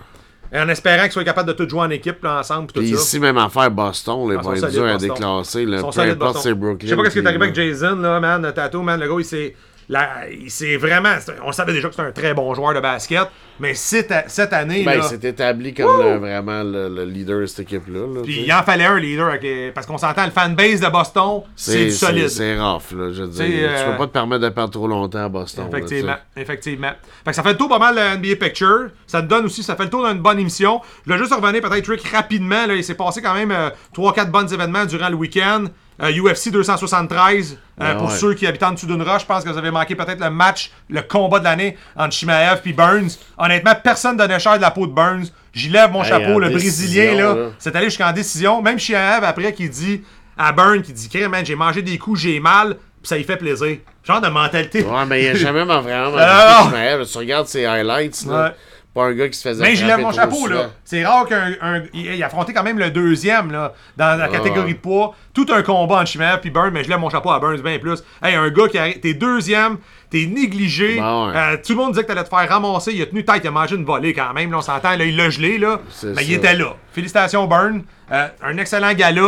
[0.52, 2.70] Et en espérant qu'ils soient capables de tout jouer en équipe là, ensemble.
[2.70, 3.00] Tout Puis ça.
[3.00, 5.09] ici, même affaire Boston, les Ah, vont être solides, durs à Boston.
[5.09, 5.64] déclasser.
[5.64, 6.78] Là, peu importe c'est Brooklyn.
[6.82, 7.64] Je sais pas ce qui est arrivé avec là.
[7.64, 8.52] Jason, là, man.
[8.54, 9.54] Tato, man, le gars, il s'est.
[9.89, 11.14] Il vraiment.
[11.18, 13.28] c'est un- On savait déjà que c'était un très bon joueur de basket,
[13.59, 17.41] mais cette, cette année, Ben, il là, s'est établi comme le- vraiment le, le leader
[17.41, 18.01] de cette équipe-là.
[18.01, 19.28] là, puis tu il en fallait un leader.
[19.28, 22.28] avec les- Parce qu'on s'entend, le fanbase de Boston, c'est du solide.
[22.28, 23.36] C'est rough, là, je veux dire.
[23.47, 25.64] C'est, euh, Tu peux pas te permettre de perdre trop longtemps à Boston.
[25.72, 26.93] Effectivement, tu effectivement.
[27.24, 28.89] Fait que ça fait le tour pas mal de NBA Picture.
[29.07, 30.80] Ça te donne aussi, ça fait le tour d'une bonne émission.
[31.07, 32.66] Je vais juste revenir peut-être Rick rapidement.
[32.66, 33.55] Là, il s'est passé quand même
[33.95, 35.64] 3-4 bons événements durant le week-end.
[36.01, 37.53] Euh, UFC 273.
[37.53, 38.14] euh, Ah pour ouais.
[38.16, 40.30] ceux qui habitent en dessous d'une roche, je pense que vous avez manqué peut-être le
[40.30, 43.11] match, le combat de l'année entre Shimaev puis Burns.
[43.36, 45.26] Honnêtement, personne donnait cher de la peau de Burns.
[45.53, 47.46] J'y lève mon Hey, chapeau, le Brésilien, là, là.
[47.59, 48.62] c'est allé jusqu'en décision.
[48.62, 50.03] Même Shimaev, après, qui dit
[50.36, 53.36] à Burns, qui dit, man, j'ai mangé des coups, j'ai mal, puis ça lui fait
[53.36, 53.78] plaisir.
[54.05, 54.82] Genre de mentalité.
[54.84, 56.64] Ouais, mais il a jamais vraiment non.
[56.70, 58.44] manqué de Tu regardes ses highlights, là.
[58.44, 58.51] Ouais.
[58.99, 60.70] Pas un gars qui se faisait Mais je lève mon chapeau, là.
[60.84, 61.53] C'est rare qu'un.
[61.62, 65.14] un- il, il quand même le deuxième, là, dans la catégorie de poids.
[65.32, 67.78] Tout un combat en chimère, puis Burns, mais je lève mon chapeau à Burns bien
[67.78, 68.03] plus.
[68.20, 68.99] Hey, un gars qui arrive.
[68.99, 69.76] T'es deuxième,
[70.11, 70.96] t'es négligé.
[70.96, 71.32] Ben ouais.
[71.36, 72.92] euh, tout le monde disait que t'allais te faire ramasser.
[72.92, 74.96] Il a tenu tête, il a mangé une volée quand même, là, on s'entend.
[74.96, 75.78] Là, il l'a gelé, là.
[76.03, 76.32] Mais il ça.
[76.34, 76.74] était là.
[76.92, 77.84] Félicitations, Burn.
[78.11, 79.20] Euh, un excellent gala.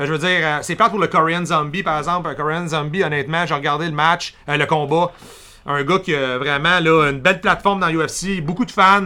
[0.00, 2.30] Euh, je veux dire, c'est plate pour le Korean Zombie, par exemple.
[2.30, 5.12] Un Korean Zombie, honnêtement, j'ai regardé le match, le combat.
[5.68, 9.04] Un gars qui a vraiment là, une belle plateforme dans UFC, beaucoup de fans.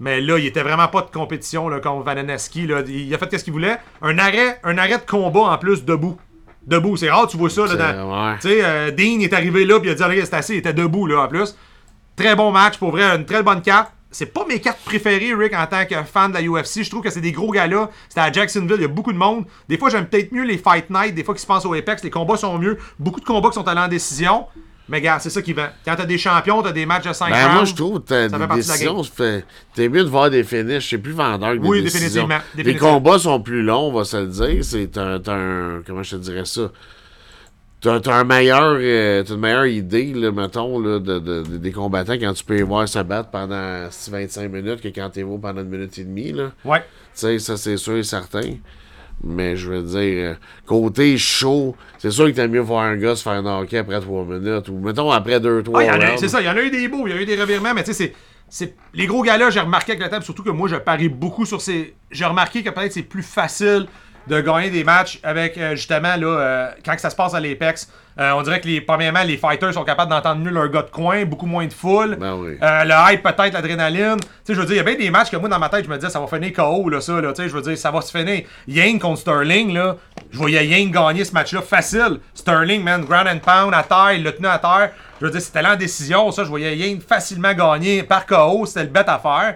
[0.00, 2.66] Mais là, il était vraiment pas de compétition là, contre Vananeski.
[2.66, 2.80] Là.
[2.88, 3.76] Il a fait ce qu'il voulait.
[4.02, 6.18] Un arrêt, un arrêt de combat en plus debout.
[6.66, 7.66] Debout, c'est rare, tu vois ça.
[7.66, 8.36] Là, dans- ouais.
[8.44, 11.06] Euh, Dean est arrivé là, puis il a dit Allez, c'est assez, il était debout
[11.06, 11.54] là en plus.
[12.16, 13.92] Très bon match, pour vrai, une très bonne carte.
[14.10, 16.82] C'est pas mes cartes préférées, Rick, en tant que fan de la UFC.
[16.82, 17.88] Je trouve que c'est des gros galas.
[18.08, 19.44] C'était à Jacksonville, il y a beaucoup de monde.
[19.68, 22.02] Des fois, j'aime peut-être mieux les Fight Night, des fois qui se passent au Apex,
[22.02, 22.76] les combats sont mieux.
[22.98, 24.46] Beaucoup de combats qui sont allés en décision.
[24.90, 25.68] Mais gars, c'est ça qui vend.
[25.84, 27.54] Quand t'as des champions, t'as des matchs de 5 Ben, rounds.
[27.54, 29.02] moi, je trouve que des décisions,
[29.74, 30.90] t'es mieux de voir des finishes.
[30.90, 32.00] C'est plus vendeur que des Oui, décisions.
[32.26, 32.94] définitivement, Les définitivement.
[33.00, 34.64] combats sont plus longs, on va se le dire.
[34.64, 36.70] C'est un, un- Comment je te dirais ça?
[37.80, 41.72] T'as un meilleur, euh, t'as une meilleure idée, là, mettons, là, de, de- de- des
[41.72, 45.40] combattants quand tu peux les voir se battre pendant 25 minutes que quand t'es voir
[45.40, 46.32] pendant une minute et demie.
[46.32, 46.50] Là.
[46.62, 46.80] Ouais.
[46.80, 46.84] Tu
[47.14, 48.42] sais, ça, c'est sûr et certain.
[49.22, 50.34] Mais je veux dire, euh,
[50.66, 54.24] côté chaud, c'est sûr que t'aimes mieux voir un gars se faire knocker après 3
[54.24, 54.68] minutes.
[54.68, 57.14] Ou mettons après 2-3 Ah, c'est ça, il y en a eu des beaux, il
[57.14, 58.14] y a eu des revirements, mais tu sais,
[58.48, 58.74] c'est-.
[58.94, 61.60] Les gros galas, j'ai remarqué avec la table, surtout que moi, je parie beaucoup sur
[61.60, 61.94] ces.
[62.10, 63.86] J'ai remarqué que peut-être c'est plus facile
[64.26, 67.40] de gagner des matchs avec, euh, justement, là, euh, quand que ça se passe à
[67.40, 67.90] l'Apex.
[68.20, 70.90] Euh, on dirait que, les, premièrement, les fighters sont capables d'entendre mieux leur gars de
[70.90, 72.16] coin, beaucoup moins de foule.
[72.20, 72.58] Ben oui.
[72.62, 74.16] Euh, le hype, peut-être, l'adrénaline.
[74.20, 75.70] Tu sais, je veux dire, il y a bien des matchs que moi, dans ma
[75.70, 77.32] tête, je me disais, ça va finir KO, là, ça, là.
[77.32, 78.42] Tu sais, je veux dire, ça va se finir.
[78.68, 79.96] Yang contre Sterling, là.
[80.30, 82.18] Je voyais Yang gagner ce match-là facile.
[82.34, 84.90] Sterling, man, ground and pound à terre, il l'a tenu à terre.
[85.18, 86.44] Je veux dire, c'était en décision, ça.
[86.44, 88.66] Je voyais Yang facilement gagner par KO.
[88.66, 89.54] C'était le bet à faire.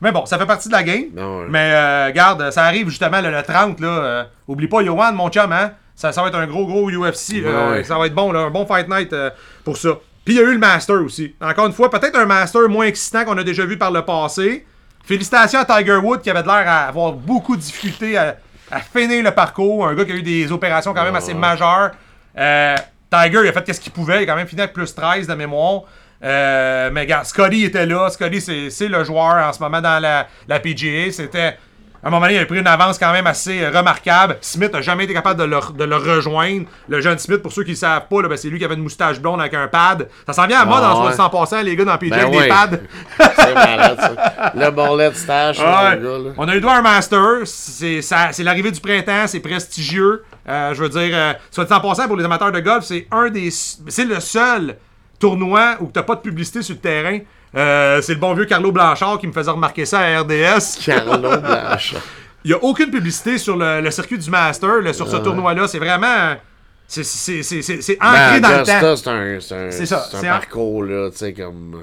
[0.00, 1.06] Mais bon, ça fait partie de la game.
[1.12, 1.46] Ben.
[1.50, 3.88] Mais, euh, garde, ça arrive justement le, le 30, là.
[3.88, 5.72] euh, oublie pas, Johan, mon chum, hein.
[5.96, 7.42] Ça, ça va être un gros, gros UFC.
[7.42, 7.70] là.
[7.70, 7.84] Ouais.
[7.84, 9.30] Ça va être bon, là, un bon Fight Night euh,
[9.64, 9.90] pour ça.
[10.24, 11.34] Puis il y a eu le Master aussi.
[11.40, 14.66] Encore une fois, peut-être un Master moins excitant qu'on a déjà vu par le passé.
[15.04, 18.36] Félicitations à Tiger Woods qui avait l'air à avoir beaucoup de difficultés à,
[18.70, 19.86] à finir le parcours.
[19.86, 21.92] Un gars qui a eu des opérations quand même assez majeures.
[22.36, 22.74] Euh,
[23.10, 24.22] Tiger, il a fait ce qu'il pouvait.
[24.22, 25.82] Il a quand même fini avec plus 13 de mémoire.
[26.24, 28.10] Euh, mais gars, Scotty était là.
[28.10, 31.12] Scotty, c'est c'est le joueur en ce moment dans la, la PGA.
[31.12, 31.56] C'était
[32.02, 34.36] À un moment donné, il a pris une avance quand même assez euh, remarquable.
[34.40, 36.66] Smith n'a jamais été capable de le, de le rejoindre.
[36.88, 38.82] Le jeune Smith, pour ceux qui ne savent pas, ben, c'est lui qui avait une
[38.82, 40.08] moustache blonde avec un pad.
[40.26, 41.12] Ça s'en vient à mode Ah, en ouais.
[41.12, 42.70] 100%, les gars, dans PJ Ben avec des pads.
[43.36, 44.52] C'est malade, ça.
[44.54, 45.14] Le bonnet de
[45.60, 45.96] Ouais.
[45.96, 46.34] le gars.
[46.36, 47.38] On a eu droit à un master.
[47.44, 49.26] C'est l'arrivée du printemps.
[49.26, 50.22] C'est prestigieux.
[50.48, 53.06] Euh, je veux dire, euh, soit dit en passant, pour les amateurs de golf, c'est
[53.10, 53.50] un des.
[53.50, 54.76] C'est le seul
[55.18, 57.18] tournoi où t'as pas de publicité sur le terrain.
[57.54, 60.78] Euh, c'est le bon vieux Carlo Blanchard qui me faisait remarquer ça à RDS.
[60.84, 62.02] Carlo Blanchard.
[62.44, 65.66] Il y a aucune publicité sur le, le circuit du Master, là, sur ce tournoi-là.
[65.68, 66.36] C'est vraiment.
[66.88, 67.02] C'est
[68.00, 68.96] ancré Ben, dans le temps.
[68.96, 69.36] c'est un,
[69.66, 71.82] un, C'est ça, c'est un parcours, là, tu sais, comme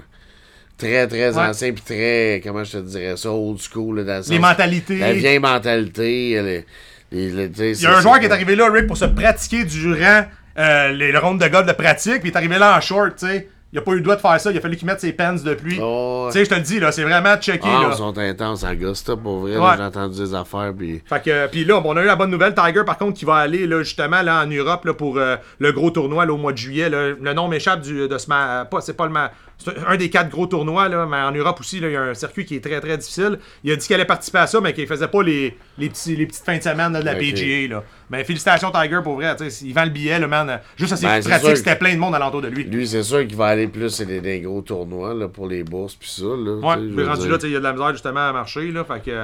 [0.78, 1.41] très, très Ouais.
[1.45, 4.39] ancien, puis très, comment je te dirais ça, old school, là, dans le Les sens-
[4.39, 4.97] mentalités.
[4.97, 6.66] La vieille mentalité, les,
[7.11, 10.24] Il y a un joueur qui est arrivé là, Rick, pour se pratiquer durant
[10.57, 13.16] euh, les, le rondes de golf de pratique, puis il est arrivé là en short,
[13.18, 13.49] tu sais.
[13.74, 15.13] Il a pas eu le droit de faire ça, il a fallu qu'il mette ses
[15.13, 15.80] pants de pluie.
[15.82, 17.88] Oh, Tu sais, je te le dis, là, c'est vraiment checké, Ah, là.
[17.91, 19.71] ils sont intenses à Augusta, pour vrai, Ouais.
[19.78, 21.01] j'ai entendu des affaires, puis...
[21.05, 22.53] Fait que, puis là, on a eu la bonne nouvelle.
[22.53, 25.71] Tiger, par contre, qui va aller, là, justement, là, en Europe, là, pour euh, le
[25.71, 26.88] gros tournoi, là, au mois de juillet.
[26.88, 27.09] là.
[27.19, 28.65] Le nom m'échappe du, de ce ma...
[28.65, 29.32] pas, c'est pas le ma...
[29.57, 32.13] C'est un des quatre gros tournois, là, mais en Europe aussi, il y a un
[32.13, 33.39] circuit qui est très, très difficile.
[33.63, 36.15] Il a dit qu'il allait participer à ça, mais qu'il faisait pas les, les, petits,
[36.15, 37.15] les petites fins de semaine là, de la.
[37.15, 37.83] PGA, là.
[38.09, 39.35] Mais félicitations, Tiger, pour vrai.
[39.61, 40.59] Il vend le billet, le man.
[40.75, 42.63] Juste à ses Ben, pratiques, c'était plein de monde alentour de lui.
[42.65, 45.95] Lui, c'est sûr qu'il va aller plus des, des gros tournois, là, pour les bourses,
[45.95, 46.55] puis ça, là.
[46.55, 49.23] Ouais, rendu là, il y a de la misère justement à marcher, là, fait que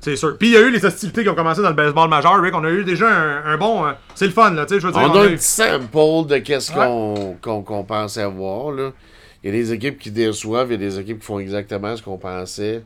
[0.00, 0.36] c'est sûr.
[0.36, 2.54] Puis il y a eu les hostilités qui ont commencé dans le baseball majeur, Rick.
[2.54, 3.86] On a eu déjà un, un bon.
[3.86, 5.00] euh, c'est le fun, là, tu sais, je veux dire.
[5.02, 8.90] On on a un petit sample de qu'est-ce qu'on qu'on qu'on pensait voir, là.
[9.44, 11.96] Il y a des équipes qui déçoivent, il y a des équipes qui font exactement
[11.96, 12.82] ce qu'on pensait.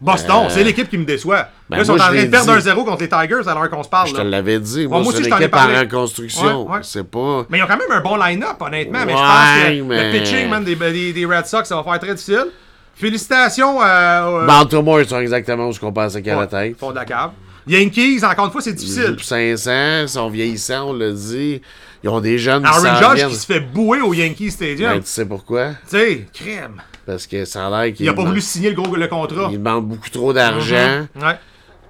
[0.00, 1.48] Boston, Euh, c'est l'équipe qui me déçoit.
[1.68, 2.68] ben, là, ils sont en train de perdre dit.
[2.68, 4.08] 1-0 contre les Tigers à l'heure qu'on se parle.
[4.08, 6.66] Je te l'avais dit, moi, moi c'est aussi, une je t'en ai équipe en reconstruction.
[6.66, 6.80] Ouais, ouais.
[6.82, 7.46] C'est pas...
[7.50, 9.04] Mais ils ont quand même un bon line-up, honnêtement.
[9.04, 11.82] Mais je pense que mais- le pitching, man, des, des, des Red Sox, ça va
[11.82, 12.46] faire très difficile.
[12.94, 16.76] Félicitations euh, euh, Baltimore, ils sont exactement où ce qu'on pensait qu'à la tête.
[16.78, 17.30] fond de la cave.
[17.66, 19.14] Yankees, encore une fois, c'est difficile.
[19.16, 19.70] pour 500,
[20.02, 21.60] ils sont vieillissants, on l'a dit.
[22.02, 23.28] Ils ont des jeunes qui Aaron Judge viennent.
[23.30, 24.92] qui se fait bouer au Yankee Stadium.
[24.94, 25.70] Ben, tu sais pourquoi?
[25.88, 26.80] Tu sais, crème.
[27.04, 29.08] Parce que ça a l'air qu'il Il a pas demande- voulu signer le gros le
[29.08, 29.48] contrat.
[29.50, 31.06] il demande beaucoup trop d'argent.
[31.16, 31.34] Ouais.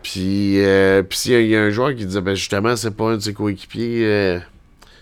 [0.02, 2.74] Puis, euh, puis il y a- il y, a un joueur qui disait, ben justement,
[2.76, 4.04] c'est pas un de ses coéquipiers.
[4.06, 4.38] euh,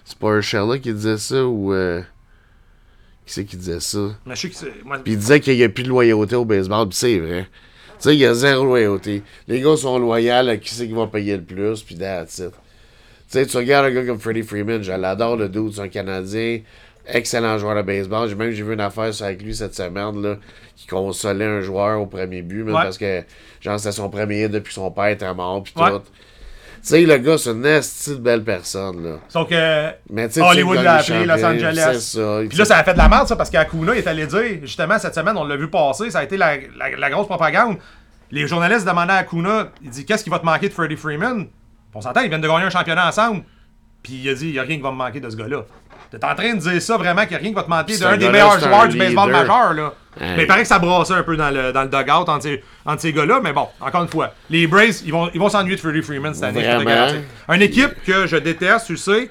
[0.05, 1.73] c'est pas Urshela qui disait ça ou.
[1.73, 2.01] euh,
[3.27, 3.99] qui c'est qui disait ça?
[4.25, 4.85] Mais je sais que c'est.
[4.85, 7.47] moi- Puis il disait qu'il n'y a plus de loyauté au baseball, puis c'est vrai.
[7.99, 9.23] Tu sais, il y a zéro loyauté.
[9.49, 12.53] Les gars sont loyaux à qui c'est qui va payer le plus, puis that's it.
[13.31, 15.89] Tu sais, tu regardes un gars comme Freddie Freeman, je l'adore, le dude, c'est un
[15.89, 16.61] Canadien,
[17.09, 18.29] excellent joueur de baseball.
[18.29, 20.37] J'ai même j'ai vu une affaire avec lui cette semaine, là,
[20.77, 22.83] qui consolait un joueur au premier but, même Ouais.
[22.85, 23.23] parce que,
[23.61, 25.91] genre, c'était son premier hit depuis son père était mort, puis Ouais.
[25.91, 26.03] tout.
[26.83, 29.17] Tu sais, le gars, c'est une esti de belle personne, là.
[29.29, 29.89] Sauf que.
[30.09, 31.89] Mais Hollywood l'a appelé, Los Angeles.
[31.95, 32.39] C'est ça.
[32.49, 34.97] Puis là, ça a fait de la merde, ça, parce qu'Akuna est allé dire, justement,
[35.01, 37.79] cette semaine, on l'a vu passer, ça a été la, la- la grosse propagande.
[38.31, 41.47] Les journalistes demandaient à Akuna, il dit Qu'est-ce qui va te manquer de Freddie Freeman?
[41.97, 43.43] On s'entend, ils viennent de gagner un championnat ensemble.
[44.03, 45.63] Puis il a dit Il n'y a rien qui va me manquer de ce gars-là.
[46.11, 47.99] T'es en train de dire ça vraiment qu'il n'y a rien qui va te manquer
[47.99, 49.95] d'un des meilleurs joueurs du baseball majeur, là.
[50.21, 50.37] Hey.
[50.37, 52.63] Mais il paraît que ça brassait un peu dans le, dans le dugout entre ces,
[52.87, 53.41] entre ces gars-là.
[53.43, 56.33] Mais bon, encore une fois, les Braves, ils vont ils vont s'ennuyer de Freddie Freeman
[56.35, 56.65] cette année.
[57.49, 59.31] Une équipe que je déteste, tu sais,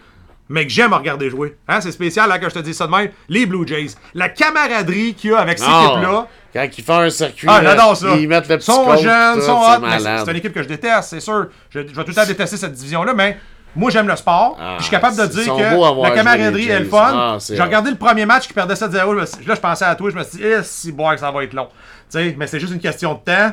[0.49, 1.55] mais que j'aime regarder jouer.
[1.67, 3.09] Hein, c'est spécial là, que je te dis ça de même.
[3.29, 3.87] Les Blue Jays.
[4.13, 6.27] La camaraderie qu'il y a avec cette équipe-là.
[6.53, 8.15] Quand ils font un circuit, Ah, là, j'adore ça.
[8.17, 9.81] ils mettent le petit sont coach, jeunes, sont hot.
[10.25, 11.47] C'est une équipe que je déteste, c'est sûr.
[11.69, 13.37] Je, je vais tout le temps détester cette division-là, mais
[13.75, 14.57] moi j'aime le sport.
[14.61, 15.61] Ah, je suis capable de dire que
[16.03, 17.11] la camaraderie est le fun.
[17.13, 19.15] Ah, J'ai regardé le premier match qui perdait 7-0.
[19.15, 21.15] je me suis- Là, je pensais à toi, je me suis dit, eh, si boire
[21.15, 21.67] que ça va être long.
[22.09, 23.51] Tu sais, mais c'est juste une question de temps.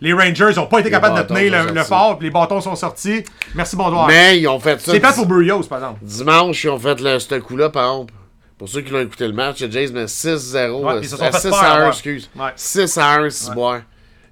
[0.00, 2.76] Les Rangers n'ont pas été Les capables de tenir le, fort, puis les bâtons sont
[2.76, 3.24] sortis.
[3.54, 4.06] Merci, bonsoir.
[4.06, 4.92] Mais ils ont fait ça.
[4.92, 6.00] C'est pas pour Burrios, par exemple.
[6.02, 8.14] Dimanche, ils ont fait le, ce coup-là, par exemple.
[8.58, 10.82] Pour ceux qui l'ont écouté le match, le Jays met 6-0.
[10.82, 11.88] Ouais, euh, ils se sont à fait 6 peur, à 1, ouais.
[11.88, 12.30] excuse.
[12.34, 12.50] Ouais.
[12.56, 13.80] 6 à 1, 6 boire.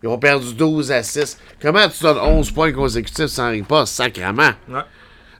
[0.03, 1.39] Ils ont perdu 12 à 6.
[1.61, 3.53] Comment tu donnes 11 points consécutifs sans
[3.87, 4.53] sacrament?
[4.69, 4.81] Ouais.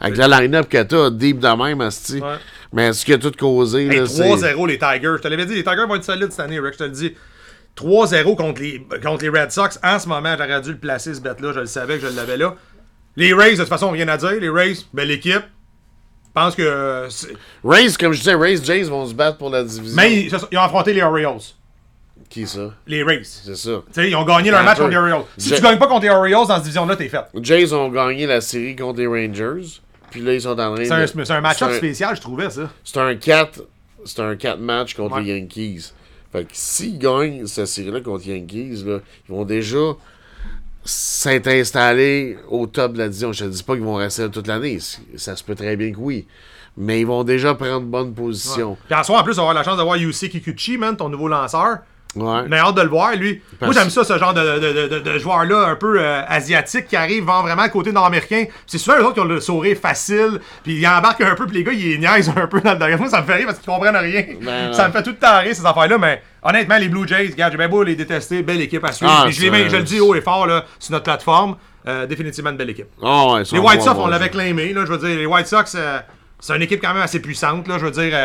[0.01, 2.21] Avec la line-up que t'as, deep de même, asti.
[2.21, 2.37] Ouais.
[2.73, 4.23] Mais ce qui a tout causé, Hey, là, c'est...
[4.23, 5.15] 3-0 les Tigers.
[5.17, 6.91] Je te l'avais dit, les Tigers vont être solides cette année, Rick, je te le
[6.91, 7.15] dis.
[7.77, 9.79] 3-0 contre les, contre les Red Sox.
[9.83, 11.53] En ce moment, j'aurais dû le placer, ce bet-là.
[11.53, 12.55] Je le savais que je l'avais là.
[13.17, 14.33] Les Rays, de toute façon, rien à dire.
[14.33, 16.63] Les Rays, ben, l'équipe, je pense que.
[16.63, 17.09] euh,
[17.65, 19.97] Rays, comme je disais, Rays, Jays vont se battre pour la division.
[19.97, 21.39] Mais ils, ils ont affronté les Orioles.
[22.31, 22.73] Qui ça?
[22.87, 23.23] Les Rays.
[23.25, 23.83] C'est ça.
[23.93, 25.23] sais, ils ont gagné leur match contre les Orioles.
[25.37, 27.25] Si Je- tu gagnes pas contre les Orioles dans cette division-là, t'es fait.
[27.41, 29.81] Jays ont gagné la série contre les Rangers.
[30.11, 31.07] Puis là, ils sont en train C'est un, de...
[31.25, 32.71] c'est un match-up spécial, je trouvais ça.
[32.85, 33.63] C'est un 4
[34.07, 35.23] c'est un 4 match contre Ouais.
[35.23, 35.93] les Yankees.
[36.35, 39.95] Fait que s'ils gagnent cette série-là contre Yankees, là, ils vont déjà
[40.85, 41.49] s'être
[42.49, 43.33] au top de la division.
[43.33, 44.81] Je te dis pas qu'ils vont rester là toute l'année.
[45.15, 46.27] Ça se peut très bien que oui.
[46.77, 48.77] Mais ils vont déjà prendre bonne position.
[48.89, 51.09] Puis en soir, en plus, on va avoir la chance d'avoir Yusei Kikuchi, man, ton
[51.09, 51.79] nouveau lanceur.
[52.17, 52.43] Ouais.
[52.49, 53.43] Mais hâte de le voir, lui.
[53.61, 56.87] Moi, j'aime ça, ce genre de, de, de, de- de joueur-là, un peu euh, asiatique,
[56.89, 58.45] qui arrive vraiment côté nord-américain.
[58.67, 61.57] C'est souvent eux autres qui ont le sourire facile, puis ils embarquent un peu, puis
[61.57, 62.99] les gars, ils niaisent un peu dans le derrière.
[62.99, 64.25] Moi, ça me fait rire parce qu'ils comprennent rien.
[64.43, 67.31] Ben, ça me fait tout le temps rire, ces affaires-là, mais honnêtement, les Blue Jays,
[67.33, 69.13] regarde, j'ai bien beau les détester, belle équipe à suivre.
[69.13, 71.57] Ah, je, les je le dis haut et fort, là, sur notre plateforme,
[71.89, 72.87] euh, définitivement une belle équipe.
[73.03, 75.65] Ah ouais, Les White Sox, on l'avait claimé, là, je veux dire, les White Sox,
[75.75, 75.99] euh,
[76.41, 78.17] c'est une équipe quand même assez puissante, là, je veux dire,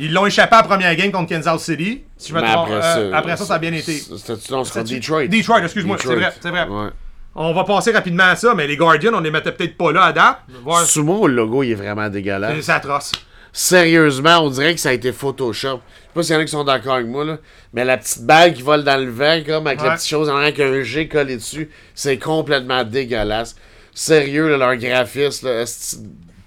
[0.00, 2.68] ils l'ont échappé à la première game contre Kansas City, si je me trompe.
[2.68, 3.92] après, Euh, ça, après ça, ça a bien été.
[3.98, 5.26] C'était-tu non, c'était Detroit.
[5.28, 6.66] Detroit, excuse-moi, c'est vrai, c'est vrai.
[6.68, 6.88] Ouais.
[7.34, 10.04] On va passer rapidement à ça, mais les Guardians, on les mettait peut-être pas là
[10.06, 10.38] à date.
[10.64, 12.60] Voir- Sumo, le logo, il est vraiment dégueulasse.
[12.60, 13.12] C'est atroce.
[13.52, 15.80] Sérieusement, on dirait que ça a été Photoshop.
[15.80, 17.38] Je sais pas s'il y en a qui sont d'accord avec moi, là.
[17.72, 20.36] Mais la petite balle qui vole dans le vent, comme avec la petite chose en
[20.36, 23.56] arrière avec un G collé dessus, c'est complètement dégueulasse.
[23.92, 25.64] Sérieux, là, leur graphiste, là,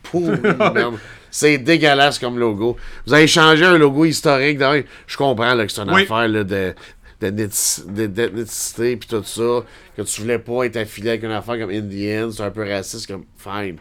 [0.04, 0.38] pourri,
[0.74, 0.96] merde?
[1.36, 2.78] C'est dégueulasse comme logo.
[3.08, 4.84] Vous avez changé un logo historique, d'ailleurs.
[5.08, 6.04] Je comprends là, que c'est une Oui.
[6.04, 6.76] affaire là, de
[7.20, 9.64] d'ethnicité puis tout ça,
[9.96, 13.08] que tu voulais pas être affilié avec une affaire comme Indian, c'est un peu raciste,
[13.08, 13.78] comme fine.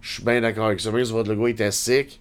[0.00, 0.90] Je suis bien d'accord avec ça.
[0.90, 2.20] Même si votre logo était sick,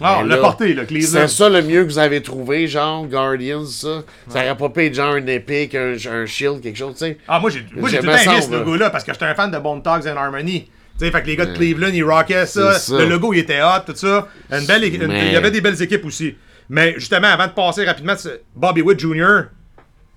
[0.00, 1.00] Ah, là, porté, Cleveland.
[1.10, 4.04] C'est ça le mieux que vous avez trouvé, genre Guardians, ça.
[4.28, 7.18] Ça aurait pas payé genre un épée, un, un shield, quelque chose, tu sais.
[7.26, 8.58] Ah, moi, j'ai moi, j'ai tout le aimé ce là.
[8.58, 10.68] logo-là parce que j'étais un fan de Bone Talks and Harmony.
[10.98, 12.72] Tu sais, fait que les gars de Cleveland, ils rockaient ça.
[12.98, 14.28] Le logo, il était hot, tout ça.
[14.50, 16.36] Une belle une- Il y avait des belles équipes aussi.
[16.68, 18.14] Mais justement, avant de passer rapidement,
[18.54, 19.48] Bobby Wood Jr.,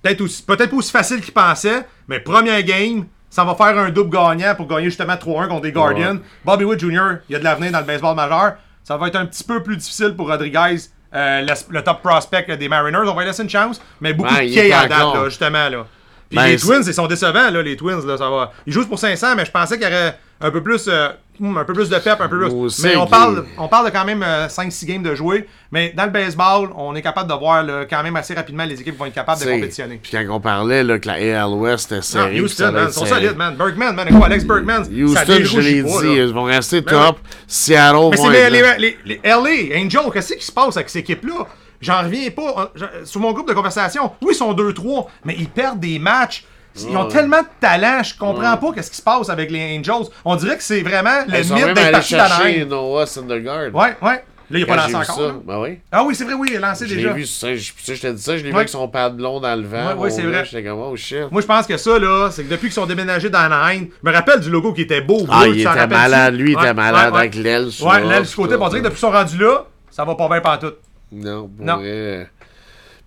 [0.02, 3.90] peut-être aussi- peut-être pas aussi facile qu'il pensait, mais première game, ça va faire un
[3.90, 6.14] double gagnant pour gagner justement 3-1 contre les Guardians.
[6.14, 6.20] Ouais.
[6.44, 8.54] Bobby Wood Jr., il y a de l'avenir dans le baseball majeur.
[8.82, 10.76] Ça va être un petit peu plus difficile pour Rodriguez,
[11.14, 12.98] euh, le, le top prospect des Mariners.
[13.06, 15.68] On va lui laisser une chance, mais beaucoup de K à date, là, justement.
[15.68, 15.86] Là.
[16.28, 18.52] Puis Ben, les Twins, ils sont décevants, là, les Twins, là, ça va.
[18.66, 21.56] Ils jouent pour 500, mais je pensais qu'il y aurait un peu plus, euh, hmm,
[21.58, 22.46] un peu plus de pep, un peu plus.
[22.52, 25.46] Aussi, mais on parle, on parle de quand même 5-6 games de jouer.
[25.70, 28.80] Mais dans le baseball, on est capable de voir là, quand même assez rapidement les
[28.80, 30.00] équipes vont être capables de compétitionner.
[30.02, 31.14] Puis quand on parlait là, que la
[31.44, 32.40] AL West était Non, serrée.
[32.40, 33.54] Houston, man, ils sont solides, man.
[33.56, 37.18] Bergman, man, quoi, Alex Bergman, ça Houston, je l'ai dit, ils vont rester Ben top.
[37.46, 38.76] Seattle Mais vont c'est les, être les, là.
[38.78, 41.46] les, les LA, Angel, qu'est-ce qui se passe avec cette équipe-là?
[41.80, 42.54] J'en reviens pas.
[42.58, 42.66] Euh,
[43.02, 46.44] je- Sur mon groupe de conversation, oui, ils sont 2-3, mais ils perdent des matchs.
[46.76, 50.06] Ils ont tellement de talent, je comprends pas qu'est-ce qui se passe avec les Angels.
[50.24, 52.64] On dirait que c'est vraiment le mythe d'être parti chercher.
[52.64, 53.74] Noah Syndergaard.
[53.74, 54.24] Ouais, ouais.
[54.52, 55.32] Là, il a Quand pas lancé vu encore.
[55.46, 55.78] ben oui.
[55.92, 57.12] Ah oui, c'est vrai, oui, il a lancé Je déjà.
[57.12, 58.56] vu, ça, je, ça, je t'ai dit ça, je l'ai vu Ouais.
[58.56, 59.94] avec son pad blond dans le vent.
[59.94, 60.44] Mon ouais, c'est vrai.
[60.44, 61.30] J'étais comme, oh shit.
[61.30, 64.12] Moi, je pense que ça, là, c'est que depuis qu'ils sont déménagés d'Anaheim, je me
[64.12, 65.24] rappelle du logo qui était beau.
[65.30, 68.34] Ah, bleu, il était malade, lui, il était malade avec l'aile sur Ouais, l'aile du
[68.34, 70.78] côté, on dirait que depuis qu'ils sont rendus là, ça va pas bien pantoute.
[71.12, 71.76] Non, Non.
[71.76, 72.28] vrai.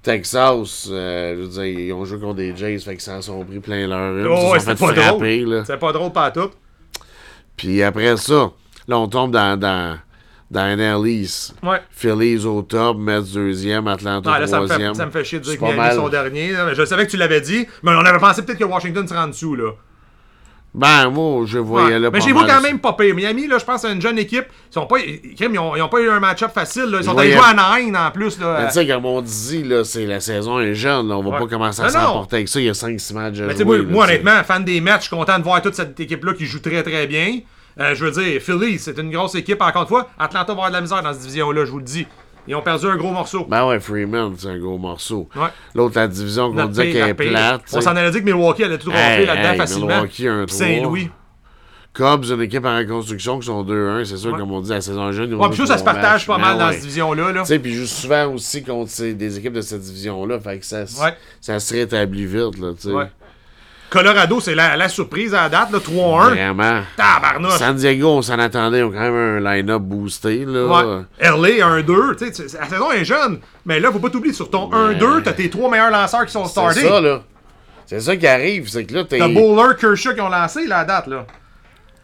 [0.03, 3.43] Texas, euh, je veux dire, ils ont joué contre des Jays, fait qu'ils s'en sont
[3.45, 4.13] pris plein leur.
[4.29, 5.79] Oh, ouais, se sont c'était pas frapper, drôle.
[5.79, 6.51] pas drôle pantoute.
[7.55, 8.51] Puis après ça,
[8.87, 9.97] là, on tombe dans, dans,
[10.51, 11.55] dans NL East.
[11.63, 11.81] Ouais.
[11.89, 15.39] Phillies au top, Mets deuxième, Atlanta Ah, là, ça me, fait, ça me fait chier
[15.39, 16.53] de dire que pas Miami sont derniers.
[16.73, 19.27] je savais que tu l'avais dit, mais on avait pensé peut-être que Washington se rend
[19.27, 19.55] dessous.
[19.55, 19.71] Là.
[20.75, 21.99] Ben, moi, je voyais Ouais.
[21.99, 23.13] là mais j'ai vu quand même pas pire.
[23.13, 24.45] Miami, là, je pense, c'est une jeune équipe.
[24.75, 26.85] Ils ont pas, ils, ils ont, ils ont pas eu un match-up facile.
[26.85, 26.97] Là.
[26.99, 28.39] Ils sont allés jouer à Nine en plus.
[28.39, 28.57] Là.
[28.61, 31.29] Mais tu sais, comme on dit, là, c'est la saison est jeune, là, on va
[31.29, 31.39] Ouais.
[31.39, 32.59] pas commencer à s'emporter avec ça.
[32.59, 33.83] Il y a 5-6 matchs à Mais jouer.
[33.83, 36.47] moi, là, honnêtement, fan des matchs, je suis content de voir toute cette équipe-là qui
[36.47, 37.39] joue très très bien.
[37.79, 39.61] Euh, je veux dire, Philly, c'est une grosse équipe.
[39.61, 41.83] Encore une fois, Atlanta va avoir de la misère dans cette division-là, je vous le
[41.83, 42.07] dis.
[42.47, 43.45] Ils ont perdu un gros morceau.
[43.49, 45.29] Ben ouais, Freeman, c'est un gros morceau.
[45.35, 45.47] Ouais.
[45.75, 47.61] L'autre, la division qu'on disait qu'elle est plate.
[47.73, 49.87] On s'en allait dire que Milwaukee allait tout Hey, rentrer là-dedans hey, facilement.
[49.87, 50.45] Milwaukee, un.
[50.47, 51.09] Saint-Louis.
[51.93, 54.03] Cubs, une équipe en reconstruction qui sont 2-1.
[54.03, 54.39] C'est sûr, Ouais.
[54.39, 55.29] comme on dit, la saison jeune.
[55.29, 56.73] ils Ouais, puis ça, se partage pas mal Ben dans ouais.
[56.73, 57.31] cette division-là.
[57.31, 57.41] Là.
[57.41, 60.39] Tu sais, puis ils jouent souvent aussi contre ces- des équipes de cette division-là.
[60.39, 60.85] Fait que ça,
[61.39, 62.93] ça se rétablit vite, là, tu sais.
[63.93, 66.29] Colorado, c'est la, la surprise à la date, là, 3-1.
[66.31, 66.81] Vraiment.
[66.97, 67.57] Tabarnouche.
[67.59, 70.65] San Diego, on s'en attendait, ils ont quand même un line-up boosté, là.
[70.65, 71.03] Ouais.
[71.19, 74.69] LA 1-2, tu sais, la saison est jeune, mais là, faut pas t'oublier, sur ton
[74.71, 76.81] 1-2, t'as tes trois meilleurs lanceurs qui sont C'est startés.
[76.87, 77.21] ça, là.
[77.85, 79.19] C'est ça qui arrive, c'est que là, t'es...
[79.19, 81.25] T'as Bowler, Kershaw qui ont lancé la date, là.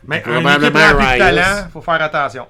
[0.07, 1.17] Mais Probablement Reyes.
[1.17, 2.45] talent, faut faire attention.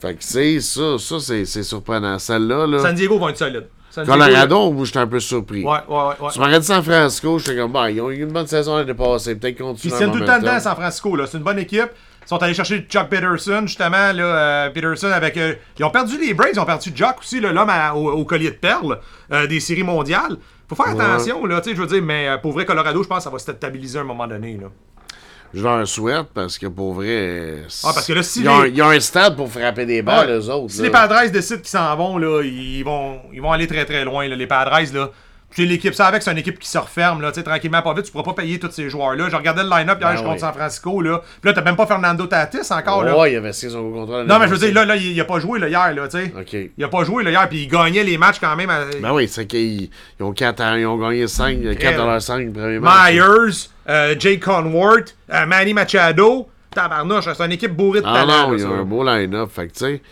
[0.00, 2.18] Fait que c'est ça, ça, c'est c'est surprenant.
[2.18, 2.78] Celle-là, là...
[2.80, 3.66] San Diego vont être solides.
[3.94, 5.64] Colorado, moi, j'étais un peu surpris.
[5.64, 6.30] Ouais, ouais, ouais.
[6.32, 8.94] Tu m'aurais dit San Francisco, j'étais comme, bah, ils ont eu une bonne saison l'année
[8.94, 11.16] passée, peut-être continuer ils tiennent en tout le temps dedans, San Francisco.
[11.16, 11.26] là.
[11.26, 11.88] C'est une bonne équipe.
[12.24, 14.12] Ils sont allés chercher Chuck Peterson, justement.
[14.12, 15.36] Là, euh, Peterson avec.
[15.38, 18.10] euh, ils ont perdu les Braves, ils ont perdu Chuck aussi, là, l'homme à- au,
[18.12, 18.98] au collier de perles
[19.32, 20.36] euh, des séries mondiales.
[20.68, 21.02] Faut faire Ouais.
[21.02, 23.24] attention, là, tu sais, je veux dire, mais euh, pour vrai, Colorado, je pense que
[23.24, 24.58] ça va se stabiliser à un moment donné.
[24.60, 24.66] Là.
[25.54, 27.62] Je leur souhaite parce que pour vrai.
[27.82, 30.02] Ah, parce que là, si ils, ont, les- ils ont un stade pour frapper des
[30.02, 30.34] balles, Ouais.
[30.36, 30.72] eux autres.
[30.72, 30.84] Si là.
[30.84, 34.28] les Padres décident qu'ils s'en vont, là, ils vont, ils vont aller très très loin.
[34.28, 34.36] Là.
[34.36, 35.10] Les Padres, là,
[35.50, 38.12] Puis l'équipe, ça avec, c'est une équipe qui se referme, là, tranquillement, pas vite, tu
[38.12, 39.28] pourras pas payer tous ces joueurs-là.
[39.30, 40.40] Je regardais le line-up hier, Ben je contre.
[40.40, 41.22] San Francisco, là.
[41.40, 43.16] Puis là, t'as même pas Fernando Tatis encore, là.
[43.16, 44.24] Ouais, il avait signé son gros contrat.
[44.24, 46.06] Non, mais je veux dire, là, là, il, il a pas joué, là, hier, là,
[46.06, 46.32] tu sais.
[46.38, 46.70] Ok.
[46.76, 48.68] Il a pas joué, là, hier, puis il gagnait les matchs quand même.
[48.68, 53.10] à- Ben oui, c'est qu'ils ils ont, ils ont gagné 5, 4 le premier match.
[53.12, 56.48] Myers, euh, Jay Conwart, euh, Manny Machado.
[56.74, 58.48] Tabarnouche, c'est une équipe bourrée de Ah talent.
[58.50, 59.48] non, il y a un beau line-up.
[59.50, 60.02] Fait que, tu sais,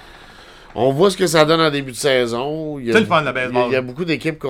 [0.78, 2.78] on voit ce que ça donne en début de saison.
[2.78, 3.64] Il y a- C'est le fun, le il y a- baseball.
[3.68, 4.44] Il y a beaucoup d'équipes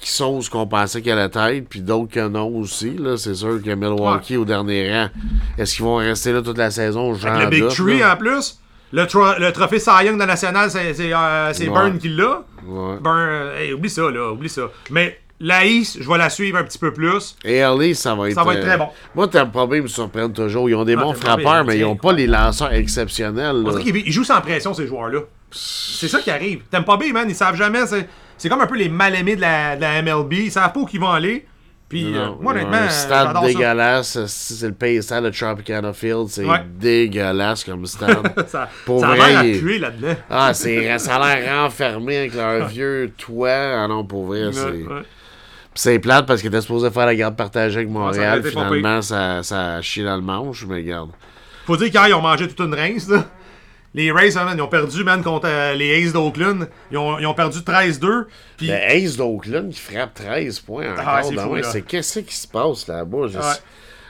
[0.00, 2.92] qui sont ce qu'on pensait qu'elle allait être, puis d'autres que non aussi.
[2.98, 5.08] Là, c'est sûr que Milwaukee au dernier rang,
[5.58, 7.12] est-ce qu'ils vont rester là toute la saison?
[7.14, 8.14] Avec le Big Tree là?
[8.14, 8.58] en plus.
[8.92, 11.66] Le, tro- le trophée Cy Young de la nationale, c'est euh, Ouais.
[11.68, 12.44] Burn qui l'a.
[12.64, 12.96] Ouais.
[13.02, 14.70] Burn, euh, hey, oublie ça, là, oublie ça.
[14.90, 17.34] Mais la East, je vais la suivre un petit peu plus.
[17.44, 18.36] Et LA, ça va être.
[18.36, 18.86] Ça va être euh, très bon.
[19.16, 20.70] Moi, Tampa Bay me surprennent toujours.
[20.70, 23.64] Ils ont des Ah, bons frappeurs, mais ils n'ont pas les lanceurs exceptionnels.
[23.66, 25.20] On dirait qu'ils ils jouent sans pression, ces joueurs-là.
[25.54, 26.62] C'est ça qui arrive.
[26.70, 27.80] T'aimes pas bien, man, ils savent jamais.
[28.36, 30.32] C'est comme un peu les mal-aimés de la, de la MLB.
[30.32, 31.46] Ils savent pas où ils vont aller.
[31.88, 33.40] Puis, euh, moi, a honnêtement, un stade ça.
[33.46, 34.26] dégueulasse.
[34.26, 36.26] si C'est le paysage de Tropicana Field.
[36.28, 36.62] C'est Ouais.
[36.80, 38.32] dégueulasse comme stade.
[38.48, 40.14] Ça, Pour ça a vrai, l'air il- puer là-dedans.
[40.30, 43.50] ah, c'est, ça a l'air renfermé avec leur vieux toit.
[43.84, 44.84] Ah non, pour vrai, c'est.
[45.76, 48.42] C'est plate parce qu'ils étaient supposés faire la garde partagée avec ça Montréal.
[48.42, 51.10] pas Finalement, ça, ça a chié dans le manche, mais regarde.
[51.66, 53.24] Faut dire qu'hier, ils ont mangé toute une rince, là.
[53.94, 56.68] Les Rays, hein, man, ils ont perdu, man, contre euh, les Aces d'Oakland.
[56.90, 58.24] Ils ont, ils ont perdu 13-2.
[58.56, 61.04] Puis, Le Ace d'Oakland qui frappe 13 points encore.
[61.06, 61.36] Ah, c'est
[61.76, 63.28] ouais, qu'est-ce qui se passe là-bas?
[63.28, 63.44] Je- Ouais.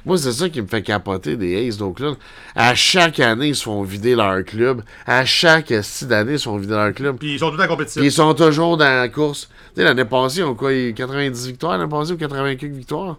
[0.07, 2.17] Moi, c'est ça qui me fait capoter des Aces d'Oakland.
[2.55, 4.83] À chaque année, ils se font vider leur club.
[5.07, 7.17] À chaque six d'année, ils se font vider leur club.
[7.19, 8.01] puis ils sont tous en compétition.
[8.01, 9.49] Puis ils sont toujours dans la course.
[9.75, 10.73] Tu sais, l'année passée, ils ont quoi?
[10.75, 11.79] eu 90 victoires?
[11.79, 13.17] L'année passée ou 80 quelques victoires?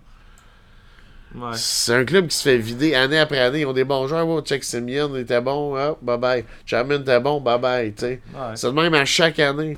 [1.35, 1.49] Ouais.
[1.53, 3.61] C'est un club qui se fait vider année après année.
[3.61, 4.27] Ils ont des bons joueurs.
[4.27, 5.75] Oh, Check Simeon était bon.
[5.77, 6.45] Hop, bye bye.
[6.65, 7.41] Chapman était bon.
[7.41, 7.93] Bye bye.
[7.93, 8.21] tu sais.
[8.33, 8.41] Ouais.
[8.55, 9.77] C'est le même à chaque année.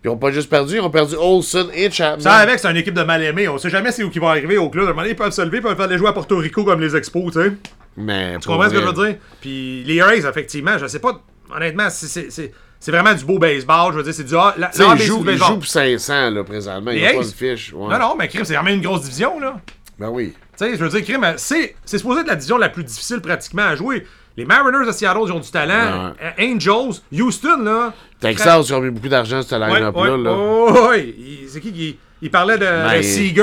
[0.00, 0.74] Puis ils ont pas juste perdu.
[0.76, 2.20] Ils ont perdu Olsen et Chapman.
[2.22, 3.48] Ça avec, c'est une équipe de mal-aimés.
[3.48, 4.84] On sait jamais c'est où qu'ils vont arriver au club.
[4.86, 6.36] À un moment donné, ils peuvent se lever, ils peuvent faire des jouer à Porto
[6.36, 7.52] Rico comme les Expos, tu sais.
[7.96, 9.16] Mais Tu comprends ce que je veux dire?
[9.40, 11.20] Puis les Rays, effectivement, je sais pas,
[11.54, 13.92] honnêtement, c'est- c'est c'est- c'est vraiment du beau baseball.
[13.92, 14.54] Je veux dire, c'est du A.
[14.56, 16.92] La, la ils jouent, ils pour 500 là, présentement.
[16.92, 17.72] Ont pas de fiche.
[17.72, 17.88] ouais.
[17.92, 19.56] Non, non, mais Crime, c'est quand même une grosse division, là.
[19.98, 20.32] Ben oui.
[20.56, 23.62] Tu sais, je veux dire, c'est c'est supposé être la division la plus difficile pratiquement
[23.64, 24.06] à jouer.
[24.36, 26.10] Les Mariners de Seattle, ils ont du talent.
[26.10, 26.32] Ouais.
[26.40, 27.92] Euh, Angels, Houston, là.
[28.20, 30.16] Texas, ils ont mis beaucoup d'argent sur ce line-up-là.
[30.16, 30.88] ouais, là.
[30.90, 31.14] ouais.
[31.18, 31.98] Il- C'est qui qui.
[32.22, 33.42] Il parlait de, Ben, de Seager,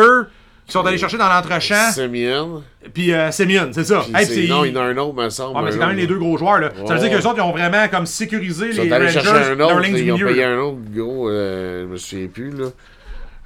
[0.65, 1.91] qui sont allés chercher dans l'entrechamp.
[1.91, 2.63] Simeon.
[2.93, 4.01] Puis euh, Simeon, c'est ça.
[4.05, 5.57] Puis Hey, c'est- puis non, il y en a un autre, me semble.
[5.57, 6.69] Ouais, mais c'est quand même les deux gros joueurs, là.
[6.87, 7.17] Ça veut dire Ouais.
[7.21, 9.85] qu'eux autres, ils ont vraiment comme sécurisé Ils sont les allés Rangers, chercher un autre.
[9.85, 10.49] Ils ont payé là.
[10.51, 11.29] un autre gros.
[11.29, 12.67] euh, je me souviens plus, là.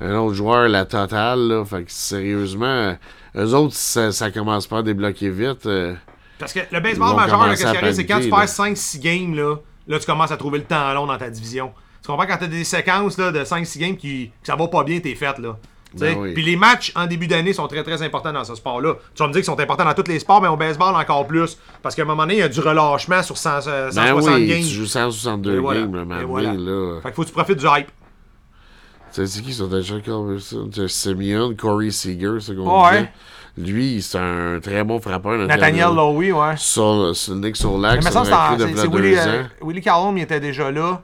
[0.02, 1.66] Un autre joueur, la totale, là.
[1.66, 2.96] Fait que sérieusement,
[3.36, 5.66] eux autres, ça, ça commence pas à débloquer vite.
[5.66, 5.94] euh,
[6.38, 9.56] Parce que le baseball majeur, là, qu'est-ce qui c'est quand tu perds 5-6 games, là,
[9.88, 11.72] là, tu commences à trouver le temps long dans ta division.
[12.02, 14.84] Tu comprends quand t'as des séquences là, de 5-6 games qui, que ça va pas
[14.84, 15.58] bien, t'es fait, là.
[15.96, 16.34] Ben oui.
[16.36, 18.94] Puis les matchs en début d'année sont très très importants dans ce sport-là.
[19.16, 21.26] Tu vas me dire qu'ils sont importants dans tous les sports, mais au baseball encore
[21.26, 21.58] plus.
[21.82, 24.36] Parce qu'à un moment donné, il y a du relâchement sur 100, euh, 160 Ben
[24.36, 24.60] oui, games.
[24.62, 25.82] tu joues 162 Et voilà.
[25.82, 26.54] games, le Et voilà.
[26.54, 27.00] là.
[27.02, 27.88] Fait qu'il faut que tu profites du hype.
[29.14, 29.96] Tu sais, qui sont déjà?
[30.72, 32.92] C'est Simeon, Corey Seager, c'est qu'on Ouais.
[33.58, 33.72] disait.
[33.74, 35.38] Lui, c'est un très bon frappeur.
[35.48, 36.54] Nathaniel Lowy, ouais.
[36.56, 40.22] Sur, sur Nick Solak, Mais c'est un c'est de c'est Willie, euh, Willie Carlom, il
[40.24, 41.02] était déjà là.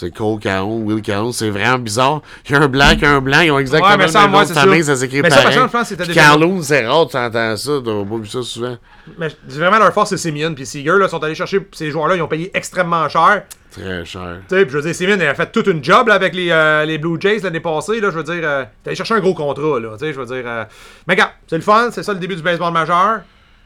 [0.00, 2.22] C'est Cole Caron, Will Caron, c'est vraiment bizarre.
[2.48, 4.08] Il y a un blanc, il y a un blanc, ils ont exactement Ouais, mais
[4.08, 4.44] ça, le nom de
[4.82, 4.96] ça.
[4.96, 5.58] s'écrit Mais ça, pareil.
[5.70, 6.14] par c'était déjà-
[6.62, 8.78] c'est rare, tu entends ça, t'as pas vu ça souvent.
[9.18, 10.54] Mais c'est vraiment leur force, c'est Simeon.
[10.54, 13.42] Puis Seager, là, sont allés chercher ces joueurs-là, ils ont payé extrêmement cher.
[13.70, 14.38] Très cher.
[14.48, 16.34] Tu sais, puis je veux dire, Simeon, il a fait toute une job là, avec
[16.34, 18.00] les, euh, les Blue Jays l'année passée.
[18.00, 19.78] Là, je veux dire, euh, allé chercher un gros contrat.
[19.78, 20.44] Là, tu sais, je veux dire.
[20.46, 20.64] euh,
[21.06, 23.20] Mais regarde, c'est le fun, c'est ça le début du baseball majeur.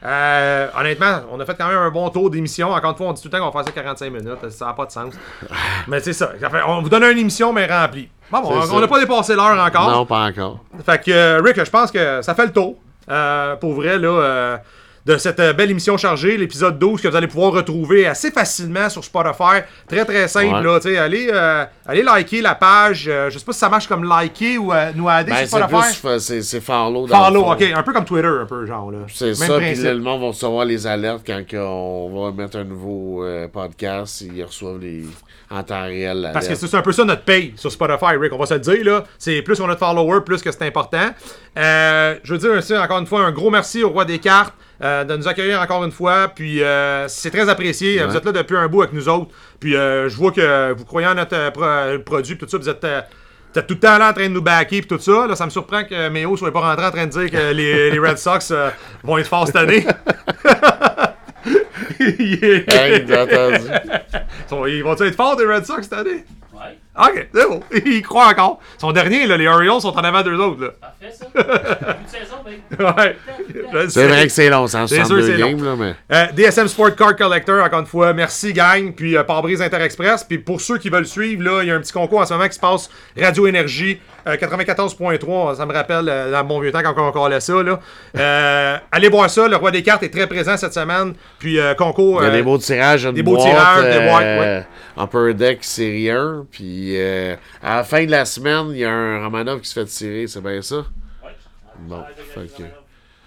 [0.04, 2.72] Euh, honnêtement, on a fait quand même un bon tour d'émission.
[2.72, 4.50] Encore une fois, on dit tout le temps qu'on va faire ça 45 minutes.
[4.50, 5.14] Ça n'a pas de sens.
[5.88, 6.32] mais c'est ça.
[6.66, 8.08] On vous donne une émission, mais remplie.
[8.30, 9.90] Bon, on n'a pas dépassé l'heure encore.
[9.90, 10.60] Non, pas encore.
[10.84, 12.76] Fait que, euh, Rick, je pense que ça fait le tour.
[13.10, 14.56] euh, pour vrai, là, euh,
[15.06, 18.88] de cette euh, belle émission chargée, l'épisode 12, que vous allez pouvoir retrouver assez facilement
[18.88, 19.60] sur Spotify.
[19.86, 20.62] Très, très simple, Ouais.
[20.62, 20.80] là.
[20.80, 23.04] tu sais, Allez, euh, allez liker la page.
[23.06, 25.58] euh, je sais pas si ça marche comme liker ou euh, nous aider Ben, sur
[25.58, 26.00] Spotify.
[26.00, 27.06] plus, c'est c'est follow.
[27.06, 27.62] dans Follow, ok.
[27.74, 28.98] Un peu comme Twitter, un peu, genre, là.
[29.12, 33.24] C'est ça, puis le monde va recevoir les alertes quand on va mettre un nouveau
[33.24, 34.22] euh, podcast.
[34.22, 35.04] Ils reçoivent les
[35.50, 36.16] en temps réel.
[36.16, 36.32] l'alerte.
[36.32, 38.32] Parce que c'est un peu ça notre paye sur Spotify, Rick.
[38.32, 39.04] On va se le dire, là.
[39.18, 41.10] C'est plus on a de followers, plus que c'est important.
[41.58, 44.54] Euh, je veux dire aussi, encore une fois, un gros merci au Roi des cartes
[44.82, 46.28] euh, de nous accueillir encore une fois.
[46.34, 48.02] Puis euh, c'est très apprécié.
[48.04, 49.30] Vous êtes là depuis un bout avec nous autres.
[49.60, 52.58] Puis euh, je vois que vous croyez en notre pro- produit, puis tout ça.
[52.58, 52.84] Vous êtes.
[52.84, 53.00] euh,
[53.56, 55.26] êtes tout le temps là en train de nous backer puis tout ça.
[55.28, 57.90] Là, ça me surprend que Méo soit pas rentré en train de dire que les,
[57.92, 58.70] les Red Sox euh,
[59.04, 59.86] vont être forts cette année.
[62.00, 62.64] Yeah.
[62.68, 66.24] Hey, Ils vont-ils être forts des Red Sox cette année?
[66.52, 66.78] Ouais.
[66.96, 67.60] Ok, c'est bon.
[67.86, 68.60] Il croit encore.
[68.78, 70.62] Son dernier, là, les Orioles sont en avant d'eux autres.
[70.62, 70.70] Là.
[70.80, 71.26] Parfait, ça.
[71.34, 72.60] Début de saison, mec.
[72.78, 73.16] Ouais.
[73.82, 75.50] Je C'est vrai que c'est long, en C'est sûr, 62 c'est long.
[75.50, 75.94] games, là, mais.
[76.16, 80.38] Euh, DSM Sport Card Collector, encore une fois, merci gang, puis euh, Pare-Brise Interexpress, puis
[80.38, 82.46] pour ceux qui veulent suivre, là, il y a un petit concours en ce moment
[82.46, 82.90] qui se passe,
[83.20, 87.30] Radio Énergie, euh, 94.3, ça me rappelle euh, dans mon vieux temps quand on encore
[87.40, 87.80] ça, là.
[88.16, 91.74] Euh, allez voir ça, le Roi des cartes est très présent cette semaine, puis euh,
[91.74, 92.22] concours...
[92.22, 94.60] Il y a euh, des beaux tirages, une des beaux boîte, tirages, des boîtes, euh,
[94.96, 96.46] Upper Deck série 1.
[96.50, 99.74] Puis euh, à la fin de la semaine, il y a un Romanov qui se
[99.80, 100.76] fait tirer, c'est bien ça?
[101.22, 101.34] Ouais.
[101.80, 102.04] Bon,
[102.34, 102.62] fait que-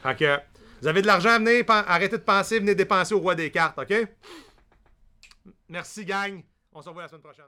[0.04, 0.40] Fait que,
[0.82, 3.50] vous avez de l'argent à venir, pen- arrêtez de penser, venez dépenser au Roi des
[3.52, 3.94] cartes, OK?
[5.70, 6.42] Merci gang,
[6.74, 7.46] on se revoit la semaine prochaine.